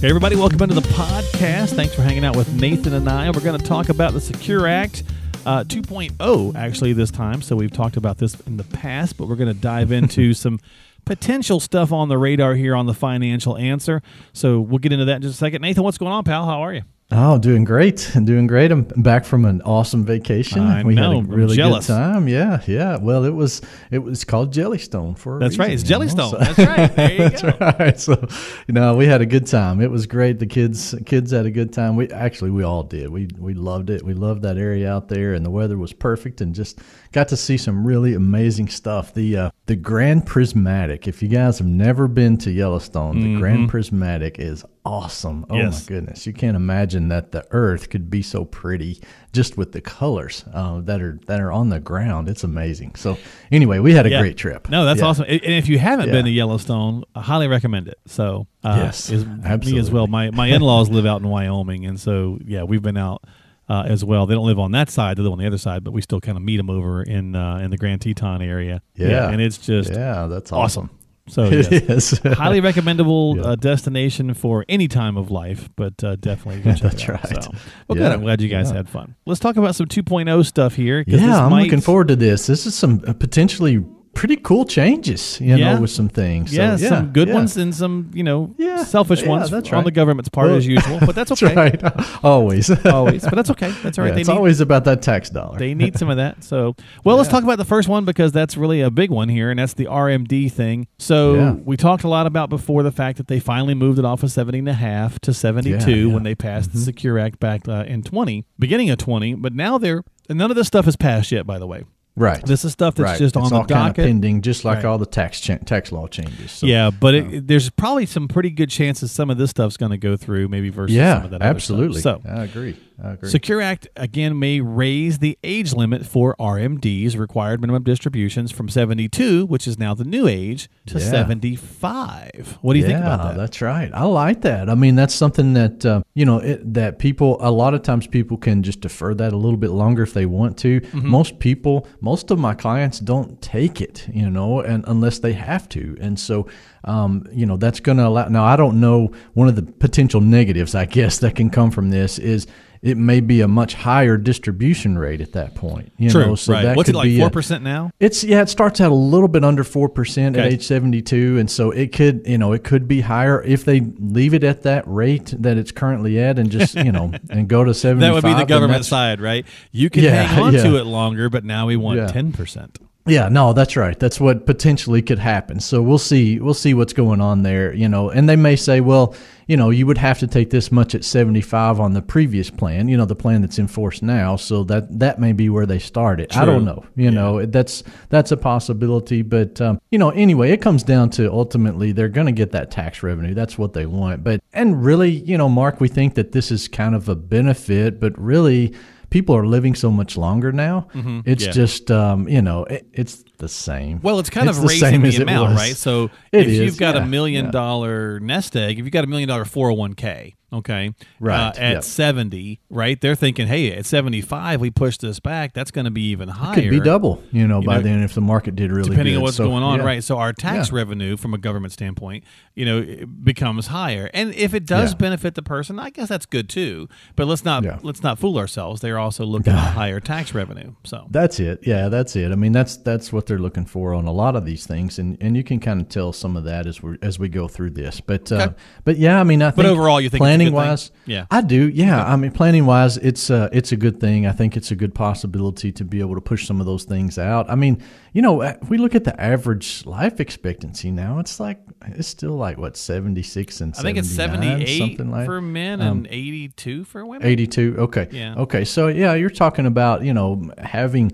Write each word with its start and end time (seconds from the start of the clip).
Hey, 0.00 0.08
everybody, 0.08 0.34
welcome 0.34 0.62
into 0.62 0.74
the 0.74 0.80
podcast. 0.80 1.76
Thanks 1.76 1.94
for 1.94 2.00
hanging 2.00 2.24
out 2.24 2.34
with 2.34 2.50
Nathan 2.58 2.94
and 2.94 3.06
I. 3.06 3.28
We're 3.28 3.42
going 3.42 3.60
to 3.60 3.66
talk 3.66 3.90
about 3.90 4.14
the 4.14 4.20
Secure 4.22 4.66
Act 4.66 5.02
uh, 5.44 5.62
2.0, 5.64 6.54
actually, 6.54 6.94
this 6.94 7.10
time. 7.10 7.42
So 7.42 7.54
we've 7.54 7.70
talked 7.70 7.98
about 7.98 8.16
this 8.16 8.40
in 8.46 8.56
the 8.56 8.64
past, 8.64 9.18
but 9.18 9.28
we're 9.28 9.36
going 9.36 9.54
to 9.54 9.60
dive 9.60 9.92
into 9.92 10.32
some 10.32 10.58
potential 11.04 11.60
stuff 11.60 11.92
on 11.92 12.08
the 12.08 12.16
radar 12.16 12.54
here 12.54 12.74
on 12.74 12.86
the 12.86 12.94
financial 12.94 13.58
answer. 13.58 14.00
So 14.32 14.58
we'll 14.58 14.78
get 14.78 14.92
into 14.92 15.04
that 15.04 15.16
in 15.16 15.22
just 15.22 15.34
a 15.34 15.36
second. 15.36 15.60
Nathan, 15.60 15.82
what's 15.82 15.98
going 15.98 16.12
on, 16.12 16.24
pal? 16.24 16.46
How 16.46 16.62
are 16.62 16.72
you? 16.72 16.82
Oh, 17.12 17.38
doing 17.38 17.64
great. 17.64 18.14
I'm 18.14 18.24
doing 18.24 18.46
great. 18.46 18.70
I'm 18.70 18.82
back 18.84 19.24
from 19.24 19.44
an 19.44 19.62
awesome 19.62 20.04
vacation. 20.04 20.60
I 20.60 20.84
we 20.84 20.94
know. 20.94 21.20
had 21.20 21.24
a 21.24 21.34
really 21.34 21.56
jealous. 21.56 21.88
good 21.88 21.94
time. 21.94 22.28
Yeah, 22.28 22.60
yeah. 22.68 22.98
Well, 22.98 23.24
it 23.24 23.34
was 23.34 23.60
it 23.90 23.98
was 23.98 24.22
called 24.22 24.54
Jellystone 24.54 25.18
for 25.18 25.38
a 25.38 25.40
That's 25.40 25.58
right. 25.58 25.70
reason, 25.70 25.80
It's 25.86 25.90
you 26.10 26.14
know, 26.16 26.30
Jellystone. 26.30 26.38
That's 26.38 26.58
right. 26.58 26.96
There 26.96 27.12
you 27.12 27.18
That's 27.30 27.42
go. 27.42 27.74
right. 27.80 27.98
So, 28.00 28.28
you 28.68 28.74
know, 28.74 28.94
we 28.94 29.06
had 29.06 29.20
a 29.22 29.26
good 29.26 29.48
time. 29.48 29.80
It 29.80 29.90
was 29.90 30.06
great. 30.06 30.38
The 30.38 30.46
kids 30.46 30.94
kids 31.04 31.32
had 31.32 31.46
a 31.46 31.50
good 31.50 31.72
time. 31.72 31.96
We 31.96 32.08
actually 32.12 32.52
we 32.52 32.62
all 32.62 32.84
did. 32.84 33.10
We 33.10 33.28
we 33.38 33.54
loved 33.54 33.90
it. 33.90 34.04
We 34.04 34.14
loved 34.14 34.42
that 34.42 34.56
area 34.56 34.88
out 34.92 35.08
there, 35.08 35.34
and 35.34 35.44
the 35.44 35.50
weather 35.50 35.78
was 35.78 35.92
perfect, 35.92 36.40
and 36.40 36.54
just 36.54 36.78
got 37.10 37.26
to 37.28 37.36
see 37.36 37.56
some 37.56 37.84
really 37.84 38.14
amazing 38.14 38.68
stuff. 38.68 39.14
The 39.14 39.36
uh, 39.36 39.50
the 39.66 39.74
Grand 39.74 40.26
Prismatic. 40.26 41.08
If 41.08 41.22
you 41.24 41.28
guys 41.28 41.58
have 41.58 41.66
never 41.66 42.06
been 42.06 42.36
to 42.38 42.52
Yellowstone, 42.52 43.20
the 43.20 43.36
Grand 43.40 43.68
Prismatic 43.68 44.38
is 44.38 44.64
awesome. 44.84 45.44
Oh. 45.50 45.56
Yes. 45.56 45.88
my 45.88 45.94
goodness, 45.96 46.26
you 46.26 46.32
can't 46.32 46.56
imagine 46.56 47.08
that 47.08 47.32
the 47.32 47.44
Earth 47.50 47.90
could 47.90 48.10
be 48.10 48.22
so 48.22 48.44
pretty 48.44 49.00
just 49.32 49.56
with 49.56 49.72
the 49.72 49.80
colors 49.80 50.44
uh, 50.52 50.80
that 50.82 51.00
are 51.02 51.18
that 51.26 51.40
are 51.40 51.52
on 51.52 51.68
the 51.68 51.80
ground. 51.80 52.28
It's 52.28 52.44
amazing. 52.44 52.94
So 52.96 53.18
anyway, 53.52 53.78
we 53.78 53.92
had 53.92 54.06
a 54.06 54.10
Yeah. 54.10 54.20
great 54.20 54.36
trip. 54.36 54.68
No, 54.70 54.84
that's 54.84 55.00
Yeah. 55.00 55.06
awesome. 55.06 55.26
And 55.28 55.40
if 55.44 55.68
you 55.68 55.78
haven't 55.78 56.06
Yeah. 56.06 56.12
been 56.12 56.24
to 56.24 56.30
Yellowstone, 56.30 57.04
I 57.14 57.20
highly 57.22 57.48
recommend 57.48 57.88
it. 57.88 57.98
So, 58.06 58.46
uh, 58.64 58.74
Yes, 58.84 59.10
is, 59.10 59.24
me 59.26 59.78
as 59.78 59.90
well. 59.90 60.06
My 60.06 60.30
my 60.30 60.46
in 60.48 60.62
laws 60.62 60.88
live 60.90 61.06
out 61.06 61.20
in 61.20 61.28
Wyoming, 61.28 61.84
and 61.86 61.98
so 62.00 62.38
yeah, 62.44 62.62
we've 62.62 62.82
been 62.82 62.96
out 62.96 63.22
uh, 63.68 63.84
as 63.86 64.04
well. 64.04 64.26
They 64.26 64.34
don't 64.34 64.46
live 64.46 64.58
on 64.58 64.72
that 64.72 64.90
side; 64.90 65.16
they 65.16 65.22
live 65.22 65.30
on 65.32 65.38
the 65.38 65.46
other 65.46 65.58
side, 65.58 65.84
but 65.84 65.92
we 65.92 66.02
still 66.02 66.20
kind 66.20 66.36
of 66.36 66.42
meet 66.42 66.56
them 66.56 66.68
over 66.70 67.02
in 67.04 67.36
uh, 67.36 67.58
in 67.58 67.70
the 67.70 67.76
Grand 67.76 68.00
Teton 68.00 68.42
area. 68.42 68.82
Yeah. 68.96 69.28
and 69.30 69.40
it's 69.40 69.58
just 69.58 69.92
Yeah, 69.92 70.26
that's 70.26 70.50
awesome. 70.50 70.84
awesome. 70.88 70.90
So 71.30 71.44
It 71.52 71.70
yes. 71.70 72.12
is. 72.12 72.18
highly 72.36 72.60
recommendable 72.60 73.36
Yeah. 73.36 73.42
uh, 73.44 73.54
destination 73.56 74.34
for 74.34 74.64
any 74.68 74.88
time 74.88 75.16
of 75.16 75.30
life, 75.30 75.68
but 75.76 76.02
uh, 76.04 76.16
definitely 76.16 76.60
That's 76.72 76.82
it 76.82 77.08
out. 77.08 77.24
right. 77.24 77.44
So, 77.44 77.50
well, 77.88 77.96
good. 77.96 78.12
I'm 78.12 78.20
glad 78.22 78.40
you 78.40 78.48
guys 78.48 78.70
Yeah. 78.70 78.78
had 78.78 78.88
fun. 78.88 79.14
Let's 79.26 79.40
talk 79.40 79.56
about 79.56 79.74
some 79.76 79.86
2.0 79.86 80.44
stuff 80.44 80.74
here. 80.74 81.04
yeah, 81.06 81.44
I'm 81.44 81.50
might- 81.50 81.62
looking 81.64 81.80
forward 81.80 82.08
to 82.08 82.16
this. 82.16 82.46
This 82.46 82.66
is 82.66 82.74
some 82.74 83.02
uh, 83.06 83.12
potentially 83.12 83.84
pretty 84.12 84.36
cool 84.36 84.64
changes, 84.64 85.40
you 85.40 85.56
Yeah. 85.56 85.74
know, 85.74 85.80
with 85.82 85.90
some 85.90 86.08
things. 86.08 86.50
So, 86.50 86.56
Yeah, 86.56 86.76
yeah, 86.76 86.88
some 86.88 87.06
good 87.12 87.28
yeah. 87.28 87.34
ones 87.34 87.56
and 87.56 87.74
some, 87.74 88.10
you 88.12 88.22
know, 88.22 88.54
Yeah, 88.58 88.82
selfish 88.84 89.22
yeah, 89.22 89.28
ones 89.28 89.52
on 89.52 89.84
the 89.84 89.90
government's 89.90 90.28
part 90.28 90.48
Well, 90.48 90.56
as 90.56 90.66
usual. 90.66 90.98
But 91.00 91.14
that's 91.14 91.30
okay. 91.42 91.54
That's 91.54 91.82
right. 91.82 92.06
Always. 92.24 92.70
Always, 92.86 93.22
but 93.22 93.34
that's 93.34 93.50
okay. 93.50 93.72
That's 93.82 93.98
all 93.98 94.04
right. 94.04 94.14
Yeah, 94.14 94.20
it's 94.20 94.28
need 94.28 94.34
always 94.36 94.60
about 94.60 94.84
that 94.84 95.00
tax 95.02 95.30
dollar. 95.30 95.58
they 95.58 95.74
need 95.74 95.96
some 95.98 96.10
of 96.10 96.16
that. 96.16 96.42
So, 96.44 96.74
well, 97.04 97.16
let's 97.16 97.28
talk 97.28 97.44
about 97.44 97.58
the 97.58 97.64
first 97.64 97.88
one 97.88 98.04
because 98.04 98.32
that's 98.32 98.56
really 98.56 98.80
a 98.80 98.90
big 98.90 99.10
one 99.10 99.28
here, 99.28 99.50
and 99.50 99.58
that's 99.58 99.74
the 99.74 99.86
RMD 99.86 100.50
thing. 100.50 100.86
So, 100.98 101.34
Yeah. 101.34 101.52
we 101.64 101.76
talked 101.76 102.04
a 102.04 102.08
lot 102.08 102.26
about 102.26 102.50
before 102.50 102.82
the 102.82 102.92
fact 102.92 103.16
that 103.18 103.28
they 103.28 103.38
finally 103.40 103.74
moved 103.74 103.98
it 103.98 104.04
off 104.04 104.22
of 104.22 104.30
70 104.32 104.58
and 104.58 104.68
a 104.68 104.72
half 104.74 105.18
to 105.20 105.32
72 105.32 105.90
Yeah, 105.90 105.96
yeah. 106.08 106.12
when 106.14 106.22
they 106.24 106.34
passed 106.34 106.70
Mm-hmm. 106.70 106.78
the 106.78 106.84
Secure 106.84 107.18
Act 107.18 107.38
back 107.40 107.66
uh, 107.68 107.84
in 107.86 108.02
20, 108.02 108.44
beginning 108.58 108.90
of 108.90 108.98
20. 108.98 109.34
But 109.34 109.54
now 109.54 109.78
they're 109.78 110.02
and 110.28 110.38
none 110.38 110.50
of 110.50 110.56
this 110.56 110.66
stuff 110.68 110.84
has 110.84 110.94
passed 110.96 111.32
yet. 111.32 111.46
By 111.46 111.58
the 111.58 111.66
way, 111.66 111.84
right. 112.16 112.44
this 112.44 112.64
is 112.64 112.72
stuff 112.72 112.94
that's 112.94 113.04
right. 113.12 113.18
just 113.18 113.36
on 113.36 113.42
it's 113.44 113.50
the 113.50 113.56
all 113.56 113.64
kind 113.64 113.88
of 113.90 113.96
docket. 113.96 114.04
pending, 114.06 114.42
just 114.42 114.64
like 114.64 114.76
Right. 114.76 114.84
all 114.86 114.98
the 114.98 115.06
tax 115.06 115.40
cha- 115.40 115.56
tax 115.58 115.92
law 115.92 116.06
changes. 116.06 116.52
So, 116.52 116.66
yeah, 116.66 116.90
but 116.90 117.14
it, 117.14 117.46
there's 117.46 117.70
probably 117.70 118.06
some 118.06 118.28
pretty 118.28 118.50
good 118.50 118.70
chances 118.70 119.10
some 119.12 119.30
of 119.30 119.38
this 119.38 119.50
stuff's 119.50 119.76
going 119.76 119.90
to 119.92 119.98
go 119.98 120.16
through, 120.16 120.48
maybe 120.48 120.68
versus 120.70 120.96
some 120.96 121.24
of 121.24 121.30
that 121.30 121.42
other 121.42 121.50
absolutely. 121.50 122.00
So, 122.00 122.20
I 122.28 122.44
agree. 122.44 122.76
Secure 123.22 123.60
Act 123.60 123.88
again 123.96 124.38
may 124.38 124.60
raise 124.60 125.18
the 125.18 125.38
age 125.42 125.72
limit 125.72 126.06
for 126.06 126.36
RMDs, 126.38 127.16
required 127.16 127.60
minimum 127.60 127.82
distributions, 127.82 128.52
from 128.52 128.68
72, 128.68 129.46
which 129.46 129.66
is 129.66 129.78
now 129.78 129.94
the 129.94 130.04
new 130.04 130.26
age, 130.26 130.68
to 130.86 130.98
Yeah. 130.98 131.10
75. 131.10 132.58
What 132.60 132.74
do 132.74 132.78
you 132.78 132.84
think 132.84 132.98
about 132.98 133.22
that? 133.22 133.36
That's 133.36 133.60
right. 133.60 133.90
I 133.94 134.04
like 134.04 134.42
that. 134.42 134.68
I 134.68 134.74
mean, 134.74 134.94
that's 134.96 135.14
something 135.14 135.54
that 135.54 135.84
uh, 135.86 136.02
you 136.14 136.24
know 136.24 136.38
it, 136.38 136.74
that 136.74 136.98
people 136.98 137.36
a 137.40 137.50
lot 137.50 137.74
of 137.74 137.82
times 137.82 138.06
people 138.06 138.36
can 138.36 138.62
just 138.62 138.80
defer 138.80 139.14
that 139.14 139.32
a 139.32 139.36
little 139.36 139.56
bit 139.56 139.70
longer 139.70 140.02
if 140.02 140.12
they 140.14 140.26
want 140.26 140.56
to. 140.58 140.80
Mm-hmm. 140.80 141.08
Most 141.08 141.38
people, 141.38 141.86
most 142.00 142.30
of 142.30 142.38
my 142.38 142.54
clients 142.54 142.98
don't 143.00 143.40
take 143.40 143.80
it, 143.80 144.08
you 144.12 144.28
know, 144.28 144.60
and 144.60 144.84
unless 144.86 145.18
they 145.18 145.32
have 145.32 145.68
to, 145.70 145.96
and 146.00 146.18
so. 146.18 146.46
Um, 146.82 147.26
you 147.30 147.44
know 147.44 147.58
that's 147.58 147.78
going 147.78 147.98
to 147.98 148.06
allow. 148.06 148.28
Now 148.28 148.44
I 148.44 148.56
don't 148.56 148.80
know. 148.80 149.12
One 149.34 149.48
of 149.48 149.54
the 149.54 149.64
potential 149.64 150.22
negatives, 150.22 150.74
I 150.74 150.86
guess, 150.86 151.18
that 151.18 151.36
can 151.36 151.50
come 151.50 151.70
from 151.70 151.90
this 151.90 152.18
is 152.18 152.46
it 152.82 152.96
may 152.96 153.20
be 153.20 153.42
a 153.42 153.48
much 153.48 153.74
higher 153.74 154.16
distribution 154.16 154.98
rate 154.98 155.20
at 155.20 155.32
that 155.32 155.54
point. 155.54 155.92
You 155.98 156.08
True. 156.10 156.26
know, 156.26 156.34
so 156.34 156.54
right. 156.54 156.62
that 156.62 156.76
What's 156.76 156.88
it 156.88 156.92
could 156.92 156.98
like, 156.98 157.08
be 157.08 157.18
4% 157.18 157.60
now? 157.62 157.90
it's 158.00 158.24
yeah, 158.24 158.40
it 158.40 158.48
starts 158.48 158.80
out 158.80 158.90
a 158.90 158.94
little 158.94 159.28
bit 159.28 159.44
under 159.44 159.64
four 159.64 159.88
percent 159.88 160.36
at 160.36 160.46
age 160.46 160.66
seventy-two, 160.66 161.38
and 161.38 161.50
so 161.50 161.70
it 161.70 161.92
could 161.92 162.22
you 162.26 162.38
know 162.38 162.52
it 162.52 162.64
could 162.64 162.88
be 162.88 163.02
higher 163.02 163.42
if 163.42 163.64
they 163.64 163.80
leave 163.80 164.32
it 164.34 164.44
at 164.44 164.62
that 164.62 164.84
rate 164.86 165.34
that 165.38 165.58
it's 165.58 165.72
currently 165.72 166.18
at, 166.18 166.38
and 166.38 166.50
just 166.50 166.74
you 166.74 166.90
know 166.92 167.12
and 167.30 167.48
go 167.48 167.64
to 167.64 167.70
That 167.70 167.74
seventy-five. 167.74 168.14
would 168.14 168.22
be 168.24 168.34
the 168.34 168.44
government 168.46 168.84
side, 168.84 169.20
right? 169.20 169.44
You 169.72 169.90
can 169.90 170.02
Yeah, 170.04 170.22
hang 170.22 170.42
on 170.44 170.52
to 170.54 170.76
it 170.76 170.84
longer, 170.86 171.28
but 171.28 171.44
now 171.44 171.66
we 171.66 171.76
want 171.76 171.98
Yeah. 171.98 172.06
10%. 172.08 172.76
Yeah, 173.06 173.30
no, 173.30 173.54
that's 173.54 173.76
right. 173.76 173.98
That's 173.98 174.20
what 174.20 174.44
potentially 174.44 175.00
could 175.00 175.18
happen. 175.18 175.58
So 175.58 175.80
we'll 175.80 175.98
see. 175.98 176.38
We'll 176.38 176.54
see 176.54 176.74
what's 176.74 176.92
going 176.92 177.20
on 177.20 177.42
there. 177.42 177.72
You 177.72 177.88
know, 177.88 178.10
and 178.10 178.28
they 178.28 178.36
may 178.36 178.56
say, 178.56 178.82
well, 178.82 179.14
you 179.46 179.56
know, 179.56 179.70
you 179.70 179.86
would 179.86 179.98
have 179.98 180.18
to 180.18 180.26
take 180.26 180.50
this 180.50 180.70
much 180.70 180.94
at 180.94 181.02
seventy-five 181.02 181.80
on 181.80 181.94
the 181.94 182.02
previous 182.02 182.50
plan. 182.50 182.88
You 182.88 182.98
know, 182.98 183.06
the 183.06 183.16
plan 183.16 183.40
that's 183.40 183.58
in 183.58 183.68
force 183.68 184.02
now. 184.02 184.36
So 184.36 184.64
that 184.64 184.98
that 184.98 185.18
may 185.18 185.32
be 185.32 185.48
where 185.48 185.64
they 185.64 185.78
started. 185.78 186.30
I 186.36 186.44
don't 186.44 186.66
know. 186.66 186.84
You 186.94 187.10
know, 187.10 187.46
that's 187.46 187.82
that's 188.10 188.32
a 188.32 188.36
possibility. 188.36 189.22
But 189.22 189.60
um, 189.62 189.80
you 189.90 189.98
know, 189.98 190.10
anyway, 190.10 190.50
it 190.52 190.60
comes 190.60 190.82
down 190.82 191.08
to 191.10 191.32
ultimately 191.32 191.92
they're 191.92 192.08
going 192.08 192.26
to 192.26 192.32
get 192.32 192.52
that 192.52 192.70
tax 192.70 193.02
revenue. 193.02 193.32
That's 193.32 193.56
what 193.56 193.72
they 193.72 193.86
want. 193.86 194.22
But 194.22 194.40
and 194.52 194.84
really, 194.84 195.10
you 195.10 195.38
know, 195.38 195.48
Mark, 195.48 195.80
we 195.80 195.88
think 195.88 196.14
that 196.16 196.32
this 196.32 196.50
is 196.52 196.68
kind 196.68 196.94
of 196.94 197.08
a 197.08 197.16
benefit, 197.16 197.98
but 197.98 198.16
really. 198.20 198.74
People 199.10 199.36
are 199.36 199.46
living 199.46 199.74
so 199.74 199.90
much 199.90 200.16
longer 200.16 200.52
now. 200.52 200.86
It's 200.94 200.96
Mm-hmm. 200.96 201.20
Yeah. 201.26 201.50
just, 201.50 201.90
um, 201.90 202.28
you 202.28 202.40
know, 202.42 202.64
it, 202.64 202.86
it's 202.92 203.24
the 203.38 203.48
same. 203.48 204.00
Well, 204.02 204.18
it's 204.20 204.30
kind 204.30 204.48
It's 204.48 204.58
of 204.58 204.62
the 204.62 204.68
raising 204.68 204.88
same 204.88 205.02
the 205.02 205.08
as 205.08 205.16
it 205.16 205.22
amount, 205.22 205.50
was. 205.50 205.58
right? 205.58 205.76
So 205.76 206.04
It 206.32 206.42
if 206.42 206.46
is, 206.48 206.58
you've 206.58 206.78
got 206.78 206.96
a 206.96 207.00
yeah, 207.00 207.04
million 207.06 207.50
dollar 207.50 208.20
nest 208.20 208.56
egg, 208.56 208.78
if 208.78 208.84
you've 208.84 208.92
got 208.92 209.04
a 209.04 209.08
million 209.08 209.28
dollar 209.28 209.44
401k, 209.44 210.34
okay, 210.52 210.94
Right, 211.18 211.48
uh, 211.48 211.52
at 211.60 211.72
yep. 211.72 211.84
70, 211.84 212.60
right? 212.70 213.00
They're 213.00 213.14
thinking, 213.14 213.46
hey, 213.46 213.72
at 213.72 213.86
75, 213.86 214.60
we 214.60 214.70
push 214.70 214.96
this 214.98 215.20
back. 215.20 215.52
That's 215.54 215.70
going 215.70 215.84
to 215.84 215.90
be 215.90 216.02
even 216.10 216.28
higher. 216.28 216.58
it 216.58 216.62
could 216.62 216.70
be 216.70 216.80
double, 216.80 217.22
you 217.32 217.46
know, 217.46 217.60
You 217.60 217.66
by 217.66 217.76
know, 217.76 217.82
then 217.82 218.02
if 218.02 218.14
the 218.14 218.20
market 218.20 218.56
did 218.56 218.72
really 218.72 218.90
depending 218.90 219.14
good. 219.14 219.18
on 219.18 219.22
what's 219.22 219.36
So, 219.36 219.44
going 219.48 219.62
on, 219.62 219.78
yeah. 219.80 219.84
right? 219.86 220.04
So 220.04 220.18
our 220.18 220.32
tax 220.32 220.70
Yeah. 220.70 220.76
revenue 220.78 221.16
from 221.16 221.34
a 221.34 221.38
government 221.38 221.72
standpoint, 221.72 222.24
you 222.54 222.64
know, 222.64 222.84
becomes 223.22 223.68
higher, 223.68 224.10
and 224.14 224.34
if 224.34 224.54
it 224.54 224.66
does 224.66 224.92
Yeah. 224.92 224.96
benefit 224.98 225.34
the 225.34 225.42
person, 225.42 225.78
I 225.78 225.90
guess 225.90 226.08
that's 226.08 226.26
good 226.26 226.48
too. 226.48 226.88
But 227.16 227.26
let's 227.26 227.44
not 227.44 227.84
let's 227.84 228.02
not 228.02 228.18
fool 228.18 228.38
ourselves. 228.38 228.80
They're 228.80 228.98
also 228.98 229.24
looking 229.24 229.52
at 229.52 229.58
higher 229.74 230.00
tax 230.00 230.34
revenue. 230.34 230.72
So 230.84 231.06
That's 231.10 231.40
it. 231.40 231.60
Yeah, 231.66 231.88
that's 231.88 232.16
it. 232.16 232.32
I 232.32 232.34
mean, 232.34 232.52
that's 232.52 232.76
that's 232.76 233.12
what 233.12 233.26
they're 233.26 233.38
looking 233.38 233.66
for 233.66 233.94
on 233.94 234.06
a 234.06 234.12
lot 234.12 234.36
of 234.36 234.44
these 234.44 234.66
things, 234.66 234.98
and, 234.98 235.16
and 235.20 235.36
you 235.36 235.44
can 235.44 235.60
kind 235.60 235.80
of 235.80 235.88
tell 235.88 236.12
some 236.12 236.36
of 236.36 236.44
that 236.44 236.66
as 236.66 236.82
we 236.82 236.96
as 237.02 237.18
we 237.18 237.28
go 237.28 237.48
through 237.48 237.70
this. 237.70 238.00
But 238.00 238.30
uh, 238.32 238.50
but 238.84 238.98
yeah, 238.98 239.20
I 239.20 239.24
mean, 239.24 239.42
I 239.42 239.50
think 239.50 239.56
but 239.56 239.66
overall, 239.66 240.00
you 240.00 240.08
think 240.10 240.20
it's 240.22 240.26
a 240.26 240.38
good 240.38 240.39
planning 240.48 240.54
wise, 240.54 240.90
Yeah. 241.06 241.26
I 241.30 241.40
do. 241.42 241.68
Yeah, 241.68 242.04
I 242.04 242.16
mean, 242.16 242.30
planning 242.30 242.66
wise, 242.66 242.96
it's 242.96 243.30
uh, 243.30 243.48
it's 243.52 243.72
a 243.72 243.76
good 243.76 244.00
thing. 244.00 244.26
I 244.26 244.32
think 244.32 244.56
it's 244.56 244.70
a 244.70 244.76
good 244.76 244.94
possibility 244.94 245.70
to 245.72 245.84
be 245.84 246.00
able 246.00 246.14
to 246.14 246.20
push 246.20 246.46
some 246.46 246.60
of 246.60 246.66
those 246.66 246.84
things 246.84 247.18
out. 247.18 247.50
I 247.50 247.54
mean, 247.54 247.82
you 248.12 248.22
know, 248.22 248.42
if 248.42 248.68
we 248.70 248.78
look 248.78 248.94
at 248.94 249.04
the 249.04 249.20
average 249.20 249.84
life 249.86 250.20
expectancy 250.20 250.90
now, 250.90 251.18
it's 251.18 251.38
like 251.40 251.60
it's 251.86 252.08
still 252.08 252.34
like 252.36 252.58
what 252.58 252.76
seventy 252.76 253.22
six 253.22 253.60
and 253.60 253.74
I 253.78 253.82
think 253.82 253.98
it's 253.98 254.08
78 254.08 254.78
something 254.78 255.10
like 255.10 255.26
for 255.26 255.40
men 255.40 255.80
um, 255.80 255.98
and 255.98 256.08
82 256.10 256.84
for 256.84 257.06
women. 257.06 257.26
82 257.26 257.76
okay 257.78 258.08
Yeah. 258.12 258.34
okay 258.36 258.64
so 258.64 258.88
yeah 258.88 259.14
you're 259.14 259.30
talking 259.30 259.66
about 259.66 260.04
you 260.04 260.12
know 260.12 260.50
having 260.58 261.10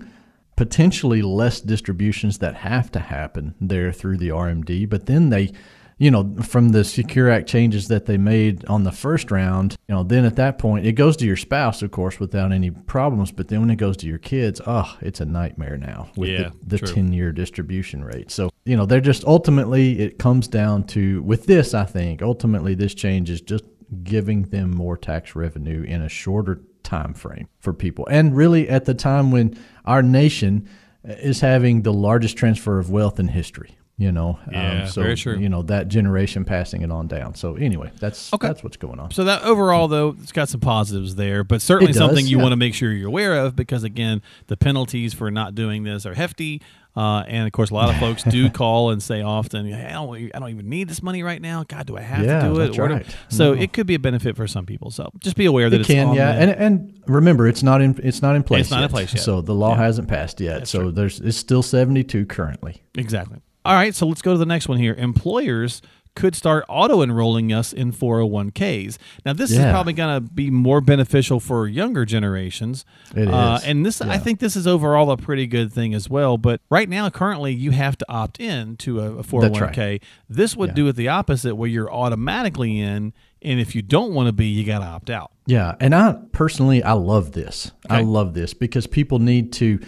potentially 0.55 1.21
less 1.21 1.61
distributions 1.61 2.39
that 2.39 2.55
have 2.55 2.91
to 2.91 2.99
happen 2.99 3.53
there 3.61 3.91
through 3.91 4.17
the 4.17 4.29
RMD 4.29 4.89
but 4.89 5.05
then 5.05 5.29
they 5.29 5.51
you 5.97 6.11
know, 6.11 6.35
from 6.43 6.69
the 6.69 6.83
Secure 6.83 7.29
Act 7.29 7.47
changes 7.47 7.87
that 7.87 8.05
they 8.05 8.17
made 8.17 8.63
on 8.65 8.83
the 8.83 8.91
first 8.91 9.31
round, 9.31 9.75
you 9.87 9.95
know, 9.95 10.03
then 10.03 10.25
at 10.25 10.35
that 10.35 10.59
point 10.59 10.85
it 10.85 10.93
goes 10.93 11.17
to 11.17 11.25
your 11.25 11.35
spouse, 11.35 11.81
of 11.81 11.91
course, 11.91 12.19
without 12.19 12.51
any 12.51 12.69
problems. 12.69 13.31
But 13.31 13.47
then 13.47 13.61
when 13.61 13.71
it 13.71 13.77
goes 13.77 13.97
to 13.97 14.07
your 14.07 14.19
kids, 14.19 14.61
oh, 14.67 14.95
it's 15.01 15.21
a 15.21 15.25
nightmare 15.25 15.77
now 15.77 16.11
with 16.15 16.29
Yeah, 16.29 16.49
the, 16.63 16.77
the 16.77 16.87
10 16.87 17.13
year 17.13 17.31
distribution 17.31 18.03
rate. 18.03 18.29
So, 18.29 18.51
you 18.65 18.77
know, 18.77 18.85
they're 18.85 19.01
just 19.01 19.25
ultimately, 19.25 19.99
it 19.99 20.19
comes 20.19 20.47
down 20.47 20.83
to, 20.87 21.23
with 21.23 21.47
this, 21.47 21.73
I 21.73 21.85
think, 21.85 22.21
ultimately 22.21 22.75
this 22.75 22.93
change 22.93 23.29
is 23.29 23.41
just 23.41 23.63
giving 24.03 24.43
them 24.43 24.69
more 24.69 24.97
tax 24.97 25.35
revenue 25.35 25.81
in 25.81 26.01
a 26.01 26.09
shorter 26.09 26.61
time 26.83 27.13
frame 27.13 27.47
for 27.59 27.73
people. 27.73 28.07
And 28.11 28.35
really 28.35 28.69
at 28.69 28.85
the 28.85 28.93
time 28.93 29.31
when 29.31 29.57
our 29.85 30.03
nation 30.03 30.69
is 31.03 31.41
having 31.41 31.81
the 31.81 31.93
largest 31.93 32.37
transfer 32.37 32.79
of 32.79 32.91
wealth 32.91 33.19
in 33.19 33.29
history. 33.29 33.77
You 33.99 34.11
know, 34.11 34.37
Um, 34.53 34.85
so 34.87 35.01
very 35.01 35.15
true. 35.15 35.37
you 35.39 35.49
know 35.49 35.63
that 35.63 35.87
generation 35.87 36.45
passing 36.45 36.83
it 36.83 36.91
on 36.91 37.07
down. 37.07 37.33
So 37.33 37.55
anyway, 37.55 37.89
that's 37.99 38.31
Okay. 38.31 38.47
that's 38.47 38.63
what's 38.63 38.77
going 38.77 38.99
on. 38.99 39.09
So 39.09 39.23
that 39.23 39.41
overall, 39.43 39.87
though, 39.87 40.15
it's 40.21 40.31
got 40.31 40.49
some 40.49 40.59
positives 40.59 41.15
there, 41.15 41.43
but 41.43 41.63
certainly 41.63 41.93
does, 41.93 41.97
something 41.99 42.27
you 42.27 42.37
yeah. 42.37 42.43
want 42.43 42.51
to 42.51 42.57
make 42.57 42.75
sure 42.75 42.91
you're 42.91 43.07
aware 43.07 43.33
of 43.43 43.55
because, 43.55 43.83
again, 43.83 44.21
the 44.47 44.55
penalties 44.55 45.15
for 45.15 45.31
not 45.31 45.55
doing 45.55 45.81
this 45.83 46.05
are 46.05 46.13
hefty. 46.13 46.61
Uh, 46.95 47.23
and 47.27 47.47
of 47.47 47.51
course, 47.53 47.71
a 47.71 47.73
lot 47.73 47.89
of 47.89 47.95
folks 47.99 48.21
do 48.23 48.51
call 48.51 48.91
and 48.91 49.01
say 49.01 49.23
often, 49.23 49.65
hey, 49.65 49.85
I, 49.87 49.93
don't, 49.93 50.15
I 50.35 50.39
don't 50.39 50.49
even 50.49 50.69
need 50.69 50.89
this 50.89 51.01
money 51.01 51.23
right 51.23 51.41
now. 51.41 51.63
God, 51.67 51.87
do 51.87 51.97
I 51.97 52.01
have 52.01 52.23
Yeah, 52.23 52.41
to 52.41 52.53
do 52.53 52.59
it? 52.61 52.65
that's 52.67 52.77
right. 52.77 53.05
So 53.29 53.55
No. 53.55 53.59
it 53.61 53.73
could 53.73 53.87
be 53.87 53.95
a 53.95 53.99
benefit 53.99 54.35
for 54.35 54.45
some 54.45 54.67
people. 54.67 54.91
So 54.91 55.09
just 55.19 55.35
be 55.37 55.45
aware 55.45 55.71
that 55.71 55.75
It 55.75 55.81
it's 55.81 55.87
can, 55.89 56.09
on 56.09 56.15
yeah, 56.15 56.33
and 56.33 56.51
and 56.51 56.93
remember, 57.07 57.47
it's 57.47 57.63
not 57.63 57.81
in 57.81 57.99
it's 58.03 58.21
not 58.21 58.35
in 58.35 58.43
place. 58.43 58.61
It's 58.61 58.71
not 58.71 58.83
in 58.83 58.89
place 58.89 59.11
yet. 59.15 59.23
So 59.23 59.41
the 59.41 59.55
law 59.55 59.71
Yeah. 59.75 59.77
hasn't 59.85 60.07
passed 60.07 60.39
yet. 60.39 60.59
That's 60.59 60.69
so 60.71 60.81
true. 60.83 60.91
there's 60.91 61.19
it's 61.19 61.37
still 61.37 61.63
seventy 61.63 62.03
two 62.03 62.25
currently. 62.27 62.81
Exactly. 62.95 63.39
All 63.67 63.73
right, 63.73 63.93
so 63.93 64.07
let's 64.07 64.21
go 64.21 64.31
to 64.31 64.37
the 64.37 64.45
next 64.45 64.67
one 64.69 64.77
here. 64.77 64.93
Employers 64.93 65.81
could 66.15 66.35
start 66.35 66.65
auto 66.67 67.03
enrolling 67.03 67.53
us 67.53 67.71
in 67.73 67.91
401ks. 67.91 68.97
Now, 69.23 69.33
this 69.33 69.51
is 69.51 69.57
probably 69.59 69.93
going 69.93 70.15
to 70.15 70.21
be 70.33 70.49
more 70.49 70.81
beneficial 70.81 71.39
for 71.39 71.67
younger 71.67 72.05
generations. 72.05 72.85
It 73.15 73.27
Uh, 73.27 73.59
is. 73.61 73.65
and 73.67 73.85
this, 73.85 74.01
I 74.01 74.17
think, 74.17 74.39
this 74.39 74.55
is 74.55 74.65
overall 74.65 75.11
a 75.11 75.17
pretty 75.17 75.45
good 75.45 75.71
thing 75.71 75.93
as 75.93 76.09
well. 76.09 76.37
But 76.39 76.61
right 76.71 76.89
now, 76.89 77.09
currently, 77.11 77.53
you 77.53 77.69
have 77.71 77.97
to 77.99 78.05
opt 78.09 78.39
in 78.39 78.77
to 78.77 78.99
a, 78.99 79.17
a 79.17 79.23
401k. 79.23 79.99
This 80.27 80.55
would 80.57 80.69
Yeah. 80.69 80.75
do 80.75 80.87
it 80.87 80.95
the 80.95 81.09
opposite, 81.09 81.55
where 81.55 81.69
you're 81.69 81.91
automatically 81.93 82.79
in, 82.79 83.13
and 83.43 83.59
if 83.59 83.75
you 83.75 83.83
don't 83.83 84.13
want 84.13 84.25
to 84.27 84.33
be, 84.33 84.47
you 84.47 84.63
got 84.63 84.79
to 84.79 84.85
opt 84.85 85.11
out. 85.11 85.29
Yeah, 85.45 85.75
and 85.79 85.93
I 85.93 86.13
personally 86.31 86.81
I 86.81 86.93
love 86.93 87.33
this. 87.33 87.73
I 87.91 88.01
love 88.01 88.33
this 88.33 88.55
because 88.55 88.87
people 88.87 89.19
need 89.19 89.53
to, 89.53 89.79